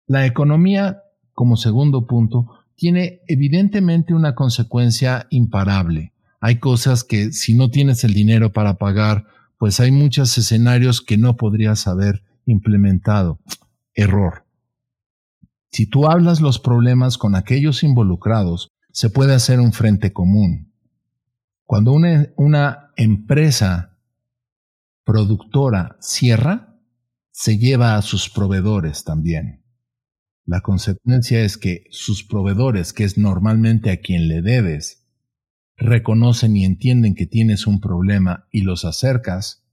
La 0.08 0.26
economía 0.26 1.04
como 1.40 1.56
segundo 1.56 2.06
punto, 2.06 2.50
tiene 2.76 3.22
evidentemente 3.30 4.14
una 4.14 4.36
consecuencia 4.36 5.26
imparable. 5.30 6.12
Hay 6.42 6.58
cosas 6.58 7.06
que 7.06 7.32
si 7.32 7.54
no 7.54 7.70
tienes 7.70 8.04
el 8.04 8.14
dinero 8.14 8.52
para 8.52 8.74
pagar, 8.74 9.24
pues 9.58 9.80
hay 9.80 9.90
muchos 9.90 10.38
escenarios 10.38 11.00
que 11.00 11.18
no 11.18 11.38
podrías 11.38 11.88
haber 11.88 12.26
implementado. 12.46 13.40
Error. 13.94 14.44
Si 15.72 15.86
tú 15.86 16.08
hablas 16.10 16.42
los 16.42 16.60
problemas 16.60 17.18
con 17.18 17.36
aquellos 17.36 17.84
involucrados, 17.84 18.68
se 18.92 19.10
puede 19.10 19.34
hacer 19.34 19.62
un 19.62 19.72
frente 19.72 20.12
común. 20.12 20.74
Cuando 21.64 21.94
una, 21.94 22.89
empresa 23.02 23.98
productora 25.06 25.96
cierra, 26.02 26.78
se 27.32 27.58
lleva 27.58 27.96
a 27.96 28.02
sus 28.02 28.30
proveedores 28.30 29.06
también. 29.06 29.64
La 30.46 30.60
consecuencia 30.60 31.42
es 31.42 31.58
que 31.58 31.86
sus 31.92 32.26
proveedores, 32.26 32.92
que 32.92 33.06
es 33.06 33.18
normalmente 33.18 33.90
a 33.92 34.02
quien 34.02 34.28
le 34.28 34.42
debes, 34.42 35.08
reconocen 35.78 36.58
y 36.58 36.66
entienden 36.66 37.16
que 37.16 37.26
tienes 37.26 37.68
un 37.68 37.80
problema 37.80 38.48
y 38.52 38.64
los 38.64 38.84
acercas, 38.84 39.64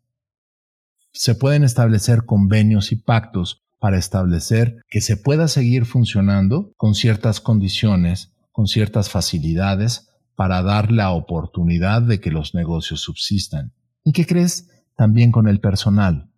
se 1.12 1.34
pueden 1.34 1.64
establecer 1.64 2.26
convenios 2.26 2.92
y 2.92 2.96
pactos 2.96 3.64
para 3.80 3.98
establecer 3.98 4.84
que 4.88 5.00
se 5.00 5.16
pueda 5.16 5.48
seguir 5.48 5.84
funcionando 5.84 6.72
con 6.76 6.94
ciertas 6.94 7.40
condiciones, 7.40 8.36
con 8.52 8.68
ciertas 8.68 9.10
facilidades, 9.10 10.05
para 10.36 10.62
dar 10.62 10.92
la 10.92 11.10
oportunidad 11.10 12.02
de 12.02 12.20
que 12.20 12.30
los 12.30 12.54
negocios 12.54 13.00
subsistan. 13.00 13.72
¿Y 14.04 14.12
qué 14.12 14.26
crees? 14.26 14.70
También 14.94 15.32
con 15.32 15.48
el 15.48 15.60
personal. 15.60 16.30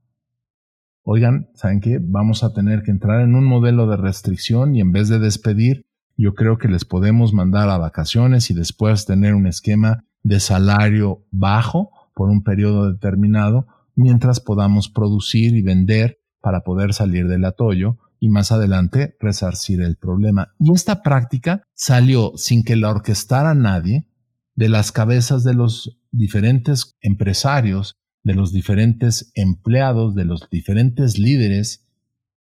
Oigan, 1.02 1.50
¿saben 1.54 1.80
qué? 1.80 1.98
Vamos 2.00 2.44
a 2.44 2.52
tener 2.52 2.82
que 2.82 2.90
entrar 2.90 3.20
en 3.20 3.34
un 3.34 3.44
modelo 3.44 3.86
de 3.86 3.96
restricción 3.96 4.74
y 4.74 4.80
en 4.80 4.92
vez 4.92 5.08
de 5.08 5.18
despedir, 5.18 5.84
yo 6.16 6.34
creo 6.34 6.58
que 6.58 6.68
les 6.68 6.84
podemos 6.84 7.32
mandar 7.32 7.68
a 7.70 7.78
vacaciones 7.78 8.50
y 8.50 8.54
después 8.54 9.06
tener 9.06 9.34
un 9.34 9.46
esquema 9.46 10.04
de 10.22 10.40
salario 10.40 11.24
bajo 11.30 11.90
por 12.14 12.28
un 12.28 12.42
periodo 12.42 12.92
determinado 12.92 13.66
mientras 13.94 14.40
podamos 14.40 14.88
producir 14.88 15.54
y 15.54 15.62
vender 15.62 16.18
para 16.40 16.60
poder 16.60 16.92
salir 16.92 17.26
del 17.26 17.44
atollo 17.44 17.98
y 18.20 18.28
más 18.28 18.52
adelante 18.52 19.16
resarcir 19.20 19.80
el 19.80 19.96
problema. 19.96 20.54
Y 20.58 20.72
esta 20.72 21.02
práctica 21.02 21.62
salió 21.74 22.32
sin 22.36 22.64
que 22.64 22.76
la 22.76 22.90
orquestara 22.90 23.54
nadie 23.54 24.06
de 24.54 24.68
las 24.68 24.92
cabezas 24.92 25.44
de 25.44 25.54
los 25.54 25.98
diferentes 26.10 26.96
empresarios, 27.00 27.96
de 28.24 28.34
los 28.34 28.52
diferentes 28.52 29.30
empleados, 29.34 30.14
de 30.14 30.24
los 30.24 30.50
diferentes 30.50 31.18
líderes 31.18 31.86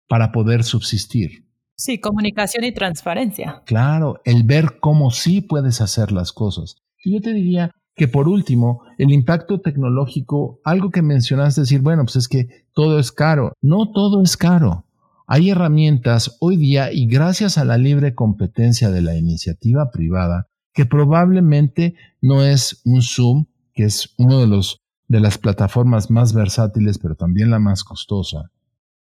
para 0.08 0.32
poder 0.32 0.64
subsistir. 0.64 1.44
Sí, 1.76 1.98
comunicación 1.98 2.64
y 2.64 2.72
transparencia. 2.72 3.62
Claro, 3.66 4.20
el 4.24 4.44
ver 4.44 4.78
cómo 4.80 5.10
sí 5.10 5.40
puedes 5.40 5.80
hacer 5.80 6.12
las 6.12 6.32
cosas. 6.32 6.76
Y 7.02 7.14
yo 7.14 7.20
te 7.20 7.32
diría, 7.32 7.72
que 7.96 8.08
por 8.08 8.28
último, 8.28 8.82
el 8.98 9.12
impacto 9.12 9.60
tecnológico, 9.60 10.60
algo 10.64 10.90
que 10.90 11.02
mencionaste, 11.02 11.62
decir, 11.62 11.80
bueno, 11.80 12.04
pues 12.04 12.16
es 12.16 12.28
que 12.28 12.66
todo 12.72 12.98
es 12.98 13.12
caro. 13.12 13.52
No 13.60 13.92
todo 13.92 14.22
es 14.22 14.36
caro. 14.36 14.84
Hay 15.26 15.48
herramientas 15.48 16.36
hoy 16.40 16.58
día 16.58 16.92
y 16.92 17.06
gracias 17.06 17.56
a 17.56 17.64
la 17.64 17.78
libre 17.78 18.14
competencia 18.14 18.90
de 18.90 19.00
la 19.00 19.16
iniciativa 19.16 19.90
privada, 19.90 20.48
que 20.74 20.84
probablemente 20.84 21.94
no 22.20 22.42
es 22.42 22.82
un 22.84 23.00
Zoom, 23.00 23.46
que 23.72 23.84
es 23.84 24.14
uno 24.18 24.40
de 24.40 24.46
los 24.46 24.82
de 25.08 25.20
las 25.20 25.38
plataformas 25.38 26.10
más 26.10 26.32
versátiles, 26.34 26.98
pero 26.98 27.14
también 27.14 27.50
la 27.50 27.58
más 27.58 27.84
costosa. 27.84 28.50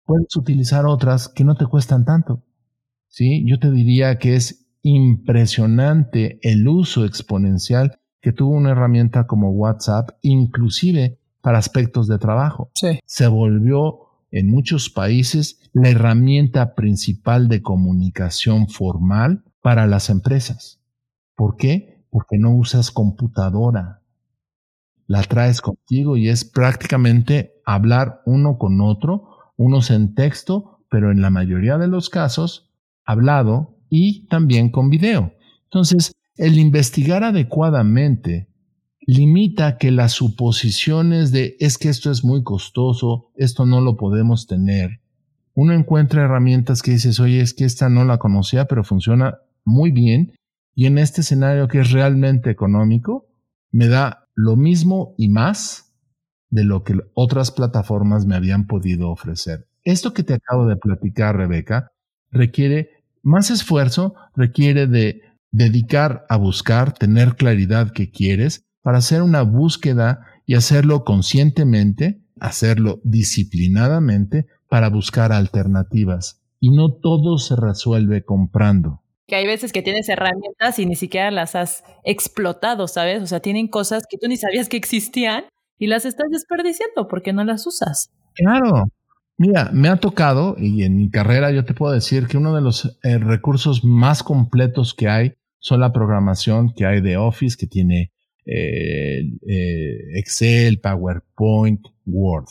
Puedes 0.04 0.34
utilizar 0.36 0.86
otras 0.86 1.28
que 1.28 1.44
no 1.44 1.54
te 1.54 1.66
cuestan 1.66 2.04
tanto. 2.04 2.42
¿Sí? 3.08 3.44
Yo 3.46 3.58
te 3.58 3.70
diría 3.70 4.18
que 4.18 4.36
es 4.36 4.66
impresionante 4.82 6.38
el 6.42 6.66
uso 6.68 7.04
exponencial 7.04 7.98
que 8.20 8.32
tuvo 8.32 8.54
una 8.56 8.70
herramienta 8.70 9.26
como 9.26 9.50
WhatsApp, 9.50 10.10
inclusive 10.22 11.18
para 11.40 11.58
aspectos 11.58 12.08
de 12.08 12.18
trabajo. 12.18 12.70
Se 13.04 13.26
volvió 13.26 14.09
en 14.30 14.50
muchos 14.50 14.90
países 14.90 15.60
la 15.72 15.90
herramienta 15.90 16.74
principal 16.74 17.48
de 17.48 17.62
comunicación 17.62 18.68
formal 18.68 19.44
para 19.62 19.86
las 19.86 20.10
empresas. 20.10 20.80
¿Por 21.34 21.56
qué? 21.56 22.04
Porque 22.10 22.38
no 22.38 22.54
usas 22.54 22.90
computadora. 22.90 24.02
La 25.06 25.22
traes 25.22 25.60
contigo 25.60 26.16
y 26.16 26.28
es 26.28 26.44
prácticamente 26.44 27.54
hablar 27.64 28.22
uno 28.26 28.58
con 28.58 28.80
otro, 28.80 29.28
unos 29.56 29.90
en 29.90 30.14
texto, 30.14 30.84
pero 30.88 31.10
en 31.10 31.20
la 31.20 31.30
mayoría 31.30 31.78
de 31.78 31.88
los 31.88 32.10
casos 32.10 32.70
hablado 33.04 33.76
y 33.88 34.26
también 34.28 34.70
con 34.70 34.88
video. 34.88 35.32
Entonces, 35.64 36.12
el 36.36 36.58
investigar 36.58 37.24
adecuadamente 37.24 38.49
limita 39.00 39.78
que 39.78 39.90
las 39.90 40.12
suposiciones 40.12 41.32
de 41.32 41.56
es 41.60 41.78
que 41.78 41.88
esto 41.88 42.10
es 42.10 42.24
muy 42.24 42.42
costoso, 42.42 43.30
esto 43.36 43.66
no 43.66 43.80
lo 43.80 43.96
podemos 43.96 44.46
tener. 44.46 45.00
Uno 45.54 45.72
encuentra 45.72 46.24
herramientas 46.24 46.82
que 46.82 46.92
dices, 46.92 47.20
oye, 47.20 47.40
es 47.40 47.54
que 47.54 47.64
esta 47.64 47.88
no 47.88 48.04
la 48.04 48.18
conocía, 48.18 48.66
pero 48.66 48.84
funciona 48.84 49.38
muy 49.64 49.90
bien. 49.90 50.32
Y 50.74 50.86
en 50.86 50.98
este 50.98 51.22
escenario 51.22 51.68
que 51.68 51.80
es 51.80 51.90
realmente 51.90 52.50
económico, 52.50 53.28
me 53.70 53.88
da 53.88 54.28
lo 54.34 54.56
mismo 54.56 55.14
y 55.18 55.28
más 55.28 55.92
de 56.50 56.64
lo 56.64 56.82
que 56.82 56.96
otras 57.14 57.50
plataformas 57.50 58.26
me 58.26 58.36
habían 58.36 58.66
podido 58.66 59.10
ofrecer. 59.10 59.68
Esto 59.82 60.12
que 60.12 60.22
te 60.22 60.34
acabo 60.34 60.66
de 60.66 60.76
platicar, 60.76 61.36
Rebeca, 61.36 61.92
requiere 62.30 63.04
más 63.22 63.50
esfuerzo, 63.50 64.14
requiere 64.34 64.86
de 64.86 65.22
dedicar 65.52 66.26
a 66.28 66.36
buscar, 66.36 66.92
tener 66.92 67.36
claridad 67.36 67.92
que 67.92 68.10
quieres, 68.10 68.64
para 68.82 68.98
hacer 68.98 69.22
una 69.22 69.42
búsqueda 69.42 70.26
y 70.46 70.54
hacerlo 70.54 71.04
conscientemente, 71.04 72.20
hacerlo 72.40 73.00
disciplinadamente 73.04 74.46
para 74.68 74.88
buscar 74.88 75.32
alternativas. 75.32 76.42
Y 76.60 76.70
no 76.70 76.92
todo 76.92 77.38
se 77.38 77.56
resuelve 77.56 78.24
comprando. 78.24 79.02
Que 79.26 79.36
hay 79.36 79.46
veces 79.46 79.72
que 79.72 79.82
tienes 79.82 80.08
herramientas 80.08 80.78
y 80.78 80.86
ni 80.86 80.96
siquiera 80.96 81.30
las 81.30 81.54
has 81.54 81.84
explotado, 82.04 82.88
¿sabes? 82.88 83.22
O 83.22 83.26
sea, 83.26 83.40
tienen 83.40 83.68
cosas 83.68 84.04
que 84.08 84.18
tú 84.18 84.28
ni 84.28 84.36
sabías 84.36 84.68
que 84.68 84.76
existían 84.76 85.44
y 85.78 85.86
las 85.86 86.04
estás 86.04 86.26
desperdiciando 86.30 87.08
porque 87.08 87.32
no 87.32 87.44
las 87.44 87.66
usas. 87.66 88.10
Claro. 88.34 88.86
Mira, 89.38 89.70
me 89.72 89.88
ha 89.88 89.96
tocado, 89.96 90.54
y 90.58 90.82
en 90.82 90.96
mi 90.98 91.08
carrera 91.08 91.50
yo 91.50 91.64
te 91.64 91.72
puedo 91.72 91.94
decir 91.94 92.26
que 92.26 92.36
uno 92.36 92.54
de 92.54 92.60
los 92.60 92.98
eh, 93.02 93.16
recursos 93.16 93.84
más 93.84 94.22
completos 94.22 94.92
que 94.92 95.08
hay 95.08 95.32
son 95.58 95.80
la 95.80 95.94
programación 95.94 96.74
que 96.74 96.84
hay 96.84 97.00
de 97.00 97.16
Office, 97.16 97.56
que 97.58 97.66
tiene 97.66 98.12
eh, 98.52 99.22
eh, 99.46 100.18
Excel, 100.18 100.80
PowerPoint, 100.80 101.86
Word. 102.04 102.48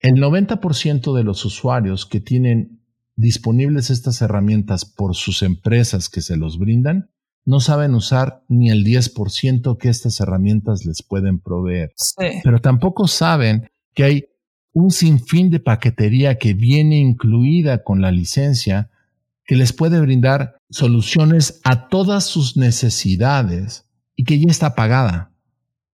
El 0.00 0.14
90% 0.14 1.14
de 1.14 1.22
los 1.22 1.44
usuarios 1.44 2.06
que 2.06 2.20
tienen 2.20 2.80
disponibles 3.14 3.90
estas 3.90 4.22
herramientas 4.22 4.84
por 4.86 5.14
sus 5.14 5.42
empresas 5.42 6.08
que 6.08 6.22
se 6.22 6.36
los 6.36 6.58
brindan, 6.58 7.10
no 7.44 7.60
saben 7.60 7.94
usar 7.94 8.42
ni 8.48 8.70
el 8.70 8.84
10% 8.84 9.76
que 9.76 9.88
estas 9.90 10.20
herramientas 10.20 10.86
les 10.86 11.02
pueden 11.02 11.40
proveer. 11.40 11.92
Pero 12.42 12.60
tampoco 12.60 13.06
saben 13.06 13.70
que 13.94 14.04
hay 14.04 14.24
un 14.72 14.90
sinfín 14.90 15.50
de 15.50 15.60
paquetería 15.60 16.38
que 16.38 16.54
viene 16.54 16.98
incluida 16.98 17.82
con 17.82 18.00
la 18.00 18.10
licencia 18.10 18.90
que 19.44 19.56
les 19.56 19.72
puede 19.74 20.00
brindar 20.00 20.56
soluciones 20.70 21.60
a 21.64 21.88
todas 21.88 22.24
sus 22.24 22.56
necesidades 22.56 23.86
y 24.22 24.24
que 24.24 24.38
ya 24.38 24.46
está 24.48 24.76
pagada, 24.76 25.32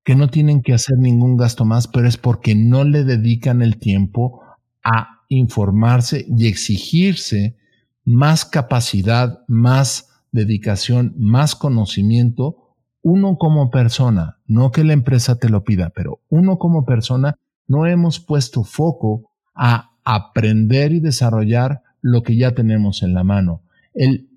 que 0.04 0.14
no 0.14 0.28
tienen 0.28 0.62
que 0.62 0.74
hacer 0.74 0.98
ningún 0.98 1.38
gasto 1.38 1.64
más, 1.64 1.88
pero 1.88 2.10
es 2.10 2.18
porque 2.18 2.56
no 2.56 2.84
le 2.84 3.06
dedican 3.06 3.62
el 3.62 3.78
tiempo 3.78 4.42
a 4.84 5.22
informarse 5.30 6.26
y 6.28 6.48
exigirse 6.48 7.56
más 8.04 8.44
capacidad, 8.44 9.46
más 9.48 10.10
dedicación, 10.34 11.14
más 11.18 11.56
conocimiento, 11.56 12.76
uno 13.02 13.38
como 13.38 13.72
persona, 13.72 14.40
no 14.46 14.72
que 14.74 14.84
la 14.84 14.92
empresa 14.92 15.40
te 15.40 15.48
lo 15.48 15.64
pida, 15.64 15.92
pero 15.96 16.20
uno 16.28 16.60
como 16.60 16.84
persona 16.84 17.38
no 17.66 17.86
hemos 17.86 18.20
puesto 18.20 18.66
foco 18.66 19.32
a 19.56 19.92
aprender 20.04 20.92
y 20.92 21.00
desarrollar 21.00 21.82
lo 22.02 22.24
que 22.24 22.36
ya 22.36 22.54
tenemos 22.54 23.04
en 23.04 23.14
la 23.14 23.24
mano. 23.24 23.62
El 23.94 24.28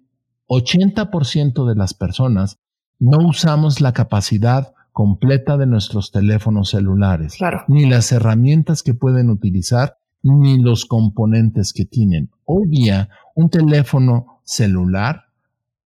80% 0.47 1.67
de 1.67 1.75
las 1.75 1.93
personas 1.93 2.61
no 3.01 3.27
usamos 3.27 3.81
la 3.81 3.93
capacidad 3.93 4.75
completa 4.93 5.57
de 5.57 5.67
nuestros 5.67 6.13
teléfonos 6.13 6.71
celulares, 6.71 7.39
ni 7.67 7.89
las 7.89 8.13
herramientas 8.13 8.83
que 8.83 8.95
pueden 8.95 9.31
utilizar, 9.31 9.97
ni 10.23 10.61
los 10.61 10.85
componentes 10.85 11.73
que 11.73 11.87
tienen. 11.87 12.31
Hoy 12.45 12.69
día, 12.69 13.09
un 13.35 13.49
teléfono 13.49 14.43
celular 14.45 15.25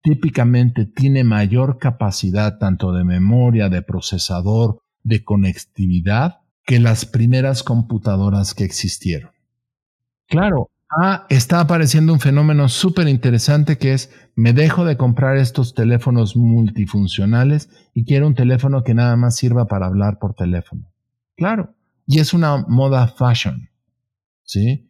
típicamente 0.02 0.86
tiene 0.86 1.24
mayor 1.24 1.78
capacidad 1.78 2.58
tanto 2.58 2.92
de 2.92 3.04
memoria, 3.04 3.70
de 3.70 3.84
procesador, 3.84 4.82
de 5.04 5.24
conectividad 5.24 6.42
que 6.66 6.80
las 6.80 7.06
primeras 7.06 7.62
computadoras 7.62 8.54
que 8.54 8.64
existieron. 8.64 9.32
Claro, 10.28 10.72
Ah, 11.00 11.26
está 11.30 11.60
apareciendo 11.60 12.14
un 12.14 12.20
fenómeno 12.20 12.70
súper 12.70 13.08
interesante 13.08 13.78
que 13.78 13.94
es, 13.94 14.12
me 14.36 14.54
dejo 14.54 14.86
de 14.86 14.98
comprar 14.98 15.38
estos 15.38 15.74
teléfonos 15.74 16.36
multifuncionales 16.36 17.70
y 17.94 18.06
quiero 18.06 18.28
un 18.28 18.36
teléfono 18.36 18.84
que 18.84 18.94
nada 18.94 19.16
más 19.16 19.36
sirva 19.36 19.66
para 19.66 19.88
hablar 19.88 20.20
por 20.20 20.36
teléfono. 20.36 20.84
Claro, 21.36 21.74
y 22.06 22.20
es 22.20 22.34
una 22.34 22.66
moda 22.68 23.08
fashion. 23.08 23.70
¿Sí? 24.44 24.90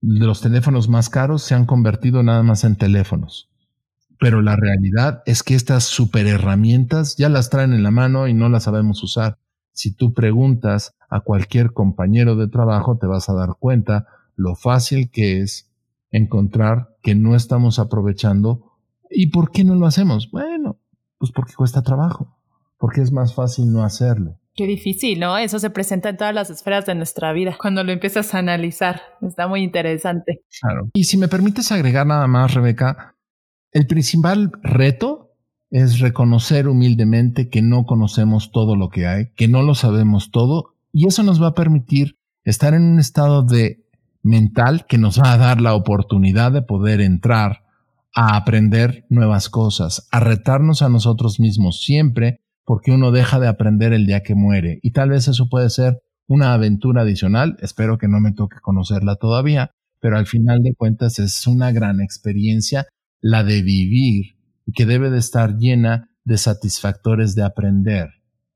Los 0.00 0.40
teléfonos 0.40 0.88
más 0.88 1.08
caros 1.08 1.42
se 1.42 1.54
han 1.54 1.66
convertido 1.66 2.22
nada 2.22 2.42
más 2.42 2.64
en 2.64 2.76
teléfonos. 2.76 3.50
Pero 4.18 4.42
la 4.42 4.56
realidad 4.56 5.22
es 5.26 5.42
que 5.42 5.54
estas 5.54 5.84
super 5.84 6.26
herramientas 6.26 7.16
ya 7.16 7.28
las 7.28 7.50
traen 7.50 7.74
en 7.74 7.82
la 7.82 7.90
mano 7.90 8.26
y 8.26 8.34
no 8.34 8.48
las 8.48 8.64
sabemos 8.64 9.02
usar. 9.02 9.38
Si 9.72 9.94
tú 9.94 10.14
preguntas 10.14 10.94
a 11.08 11.20
cualquier 11.20 11.72
compañero 11.72 12.36
de 12.36 12.48
trabajo, 12.48 12.96
te 12.98 13.06
vas 13.06 13.28
a 13.28 13.34
dar 13.34 13.56
cuenta 13.58 14.06
lo 14.36 14.54
fácil 14.54 15.10
que 15.10 15.40
es 15.40 15.70
encontrar 16.10 16.96
que 17.02 17.14
no 17.14 17.34
estamos 17.34 17.78
aprovechando. 17.78 18.72
¿Y 19.10 19.28
por 19.28 19.50
qué 19.50 19.64
no 19.64 19.74
lo 19.74 19.86
hacemos? 19.86 20.30
Bueno, 20.30 20.78
pues 21.18 21.32
porque 21.32 21.54
cuesta 21.54 21.82
trabajo, 21.82 22.36
porque 22.78 23.00
es 23.00 23.12
más 23.12 23.34
fácil 23.34 23.72
no 23.72 23.82
hacerlo. 23.82 24.38
Qué 24.56 24.66
difícil, 24.66 25.18
¿no? 25.18 25.36
Eso 25.36 25.58
se 25.58 25.70
presenta 25.70 26.10
en 26.10 26.16
todas 26.16 26.34
las 26.34 26.48
esferas 26.48 26.86
de 26.86 26.94
nuestra 26.94 27.32
vida 27.32 27.56
cuando 27.60 27.82
lo 27.82 27.90
empiezas 27.90 28.32
a 28.34 28.38
analizar. 28.38 29.02
Está 29.20 29.48
muy 29.48 29.62
interesante. 29.62 30.44
Claro. 30.60 30.90
Y 30.94 31.04
si 31.04 31.16
me 31.16 31.26
permites 31.26 31.72
agregar 31.72 32.06
nada 32.06 32.28
más, 32.28 32.54
Rebeca, 32.54 33.16
el 33.72 33.88
principal 33.88 34.52
reto 34.62 35.32
es 35.70 35.98
reconocer 35.98 36.68
humildemente 36.68 37.50
que 37.50 37.62
no 37.62 37.84
conocemos 37.84 38.52
todo 38.52 38.76
lo 38.76 38.90
que 38.90 39.08
hay, 39.08 39.32
que 39.34 39.48
no 39.48 39.62
lo 39.62 39.74
sabemos 39.74 40.30
todo, 40.30 40.76
y 40.92 41.08
eso 41.08 41.24
nos 41.24 41.42
va 41.42 41.48
a 41.48 41.54
permitir 41.54 42.16
estar 42.44 42.74
en 42.74 42.82
un 42.82 43.00
estado 43.00 43.42
de 43.42 43.83
mental 44.24 44.86
que 44.88 44.98
nos 44.98 45.20
va 45.20 45.32
a 45.32 45.38
dar 45.38 45.60
la 45.60 45.74
oportunidad 45.74 46.50
de 46.50 46.62
poder 46.62 47.00
entrar 47.00 47.62
a 48.14 48.36
aprender 48.36 49.04
nuevas 49.08 49.48
cosas, 49.48 50.08
a 50.10 50.18
retarnos 50.18 50.82
a 50.82 50.88
nosotros 50.88 51.38
mismos 51.38 51.82
siempre 51.82 52.40
porque 52.64 52.90
uno 52.90 53.12
deja 53.12 53.38
de 53.38 53.48
aprender 53.48 53.92
el 53.92 54.06
día 54.06 54.22
que 54.22 54.34
muere. 54.34 54.80
Y 54.82 54.92
tal 54.92 55.10
vez 55.10 55.28
eso 55.28 55.48
puede 55.48 55.68
ser 55.68 56.00
una 56.26 56.54
aventura 56.54 57.02
adicional, 57.02 57.56
espero 57.60 57.98
que 57.98 58.08
no 58.08 58.18
me 58.18 58.32
toque 58.32 58.56
conocerla 58.62 59.16
todavía, 59.16 59.70
pero 60.00 60.16
al 60.16 60.26
final 60.26 60.62
de 60.62 60.74
cuentas 60.74 61.18
es 61.18 61.46
una 61.46 61.70
gran 61.70 62.00
experiencia 62.00 62.86
la 63.20 63.44
de 63.44 63.62
vivir 63.62 64.36
y 64.64 64.72
que 64.72 64.86
debe 64.86 65.10
de 65.10 65.18
estar 65.18 65.58
llena 65.58 66.08
de 66.24 66.38
satisfactores 66.38 67.34
de 67.34 67.42
aprender. 67.42 68.08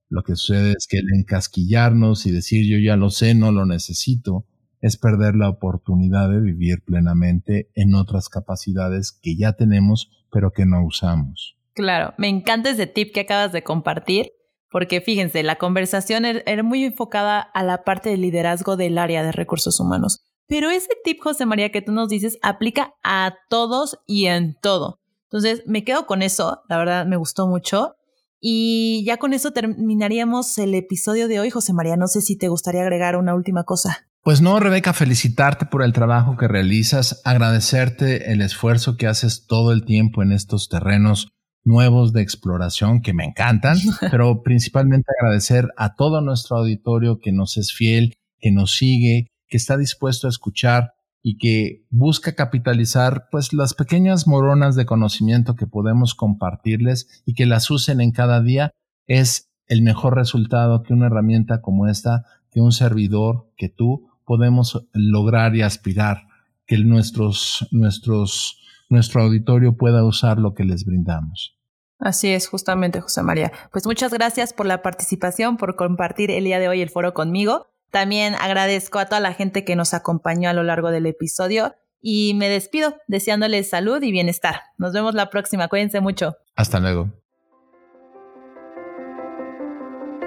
Lo 0.09 0.23
que 0.23 0.37
sucede 0.37 0.73
es 0.79 0.87
que 0.89 0.99
el 0.99 1.07
encasquillarnos 1.15 2.25
y 2.25 2.31
decir 2.31 2.67
yo 2.67 2.79
ya 2.79 2.97
lo 2.97 3.11
sé, 3.11 3.35
no 3.35 3.53
lo 3.53 3.67
necesito, 3.67 4.47
es 4.81 4.97
perder 4.97 5.35
la 5.35 5.49
oportunidad 5.49 6.31
de 6.31 6.41
vivir 6.41 6.83
plenamente 6.85 7.71
en 7.75 7.95
otras 7.95 8.29
capacidades 8.29 9.13
que 9.13 9.37
ya 9.37 9.55
tenemos 9.55 10.11
pero 10.31 10.53
que 10.53 10.67
no 10.67 10.85
usamos. 10.85 11.57
Claro, 11.75 12.15
me 12.19 12.29
encanta 12.29 12.71
ese 12.71 12.87
tip 12.87 13.13
que 13.13 13.21
acabas 13.21 13.53
de 13.53 13.63
compartir, 13.63 14.33
porque 14.71 15.01
fíjense, 15.01 15.43
la 15.43 15.57
conversación 15.57 16.25
er, 16.25 16.43
era 16.47 16.63
muy 16.63 16.85
enfocada 16.85 17.41
a 17.41 17.63
la 17.63 17.85
parte 17.85 18.11
del 18.11 18.23
liderazgo 18.23 18.77
del 18.77 18.99
área 18.99 19.23
de 19.23 19.33
recursos 19.33 19.79
humanos. 19.81 20.21
Pero 20.47 20.71
ese 20.71 20.91
tip, 21.05 21.19
José 21.23 21.47
María, 21.47 21.71
que 21.71 21.83
tú 21.83 21.93
nos 21.93 22.09
dices, 22.09 22.39
aplica 22.43 22.95
a 23.03 23.35
todos 23.49 23.99
y 24.07 24.27
en 24.27 24.57
todo. 24.61 25.01
Entonces, 25.25 25.63
me 25.67 25.85
quedo 25.85 26.07
con 26.07 26.23
eso, 26.23 26.63
la 26.69 26.79
verdad 26.79 27.07
me 27.07 27.17
gustó 27.17 27.47
mucho. 27.47 27.95
Y 28.41 29.05
ya 29.05 29.17
con 29.17 29.33
eso 29.33 29.51
terminaríamos 29.51 30.57
el 30.59 30.75
episodio 30.75 31.29
de 31.29 31.41
hoy, 31.41 31.51
José 31.51 31.73
María. 31.73 31.97
No 31.97 32.07
sé 32.07 32.23
si 32.23 32.39
te 32.39 32.49
gustaría 32.49 32.83
agregar 32.83 33.17
una 33.17 33.35
última 33.35 33.65
cosa. 33.65 34.08
Pues 34.29 34.43
no, 34.43 34.61
Rebeca, 34.61 34.93
felicitarte 34.93 35.65
por 35.65 35.83
el 35.83 35.95
trabajo 35.95 36.37
que 36.37 36.49
realizas, 36.49 37.23
agradecerte 37.25 38.31
el 38.31 38.43
esfuerzo 38.43 38.99
que 38.99 39.07
haces 39.07 39.47
todo 39.47 39.73
el 39.73 39.87
tiempo 39.87 40.23
en 40.23 40.33
estos 40.33 40.69
terrenos 40.69 41.33
nuevos 41.65 42.13
de 42.13 42.21
exploración 42.21 43.01
que 43.01 43.15
me 43.15 43.25
encantan, 43.25 43.79
pero 44.11 44.43
principalmente 44.43 45.11
agradecer 45.19 45.73
a 45.79 45.95
todo 45.95 46.21
nuestro 46.21 46.59
auditorio 46.59 47.21
que 47.21 47.33
nos 47.33 47.57
es 47.57 47.73
fiel, 47.73 48.19
que 48.39 48.51
nos 48.51 48.73
sigue, 48.77 49.29
que 49.49 49.57
está 49.57 49.79
dispuesto 49.79 50.27
a 50.27 50.31
escuchar 50.31 50.93
y 51.23 51.39
que 51.39 51.87
busca 51.89 52.35
capitalizar 52.35 53.29
pues 53.31 53.55
las 53.55 53.73
pequeñas 53.73 54.27
moronas 54.27 54.77
de 54.77 54.85
conocimiento 54.85 55.57
que 55.57 55.67
podemos 55.67 56.15
compartirles 56.15 57.23
y 57.25 57.33
que 57.33 57.47
las 57.47 57.71
usen 57.71 58.03
en 58.03 58.13
cada 58.13 58.43
día. 58.43 58.73
Es 59.07 59.49
el 59.69 59.81
mejor 59.81 60.17
resultado 60.17 60.83
que 60.83 60.93
una 60.93 61.07
herramienta 61.07 61.63
como 61.63 61.87
esta, 61.89 62.27
que 62.51 62.61
un 62.61 62.73
servidor, 62.73 63.51
que 63.57 63.71
tú 63.71 64.08
podemos 64.29 64.87
lograr 64.93 65.57
y 65.57 65.63
aspirar 65.63 66.29
que 66.67 66.77
nuestros, 66.77 67.67
nuestros, 67.71 68.61
nuestro 68.91 69.23
auditorio 69.23 69.75
pueda 69.75 70.05
usar 70.05 70.39
lo 70.39 70.53
que 70.53 70.65
les 70.65 70.85
brindamos. 70.85 71.59
Así 71.99 72.29
es, 72.29 72.47
justamente, 72.47 73.01
José 73.01 73.23
María. 73.23 73.51
Pues 73.73 73.87
muchas 73.87 74.13
gracias 74.13 74.53
por 74.53 74.67
la 74.67 74.83
participación, 74.83 75.57
por 75.57 75.77
compartir 75.77 76.31
el 76.31 76.45
día 76.45 76.59
de 76.59 76.69
hoy 76.69 76.83
el 76.83 76.91
foro 76.91 77.15
conmigo. 77.15 77.69
También 77.91 78.35
agradezco 78.39 78.99
a 78.99 79.07
toda 79.07 79.21
la 79.21 79.33
gente 79.33 79.65
que 79.65 79.77
nos 79.77 79.95
acompañó 79.95 80.51
a 80.51 80.53
lo 80.53 80.63
largo 80.63 80.91
del 80.91 81.07
episodio 81.07 81.75
y 82.03 82.35
me 82.35 82.51
despido 82.51 82.97
deseándoles 83.09 83.71
salud 83.71 84.03
y 84.03 84.13
bienestar. 84.13 84.61
Nos 84.77 84.93
vemos 84.93 85.15
la 85.15 85.31
próxima, 85.31 85.69
cuídense 85.69 86.01
mucho. 86.01 86.37
Hasta 86.55 86.81
luego. 86.81 87.18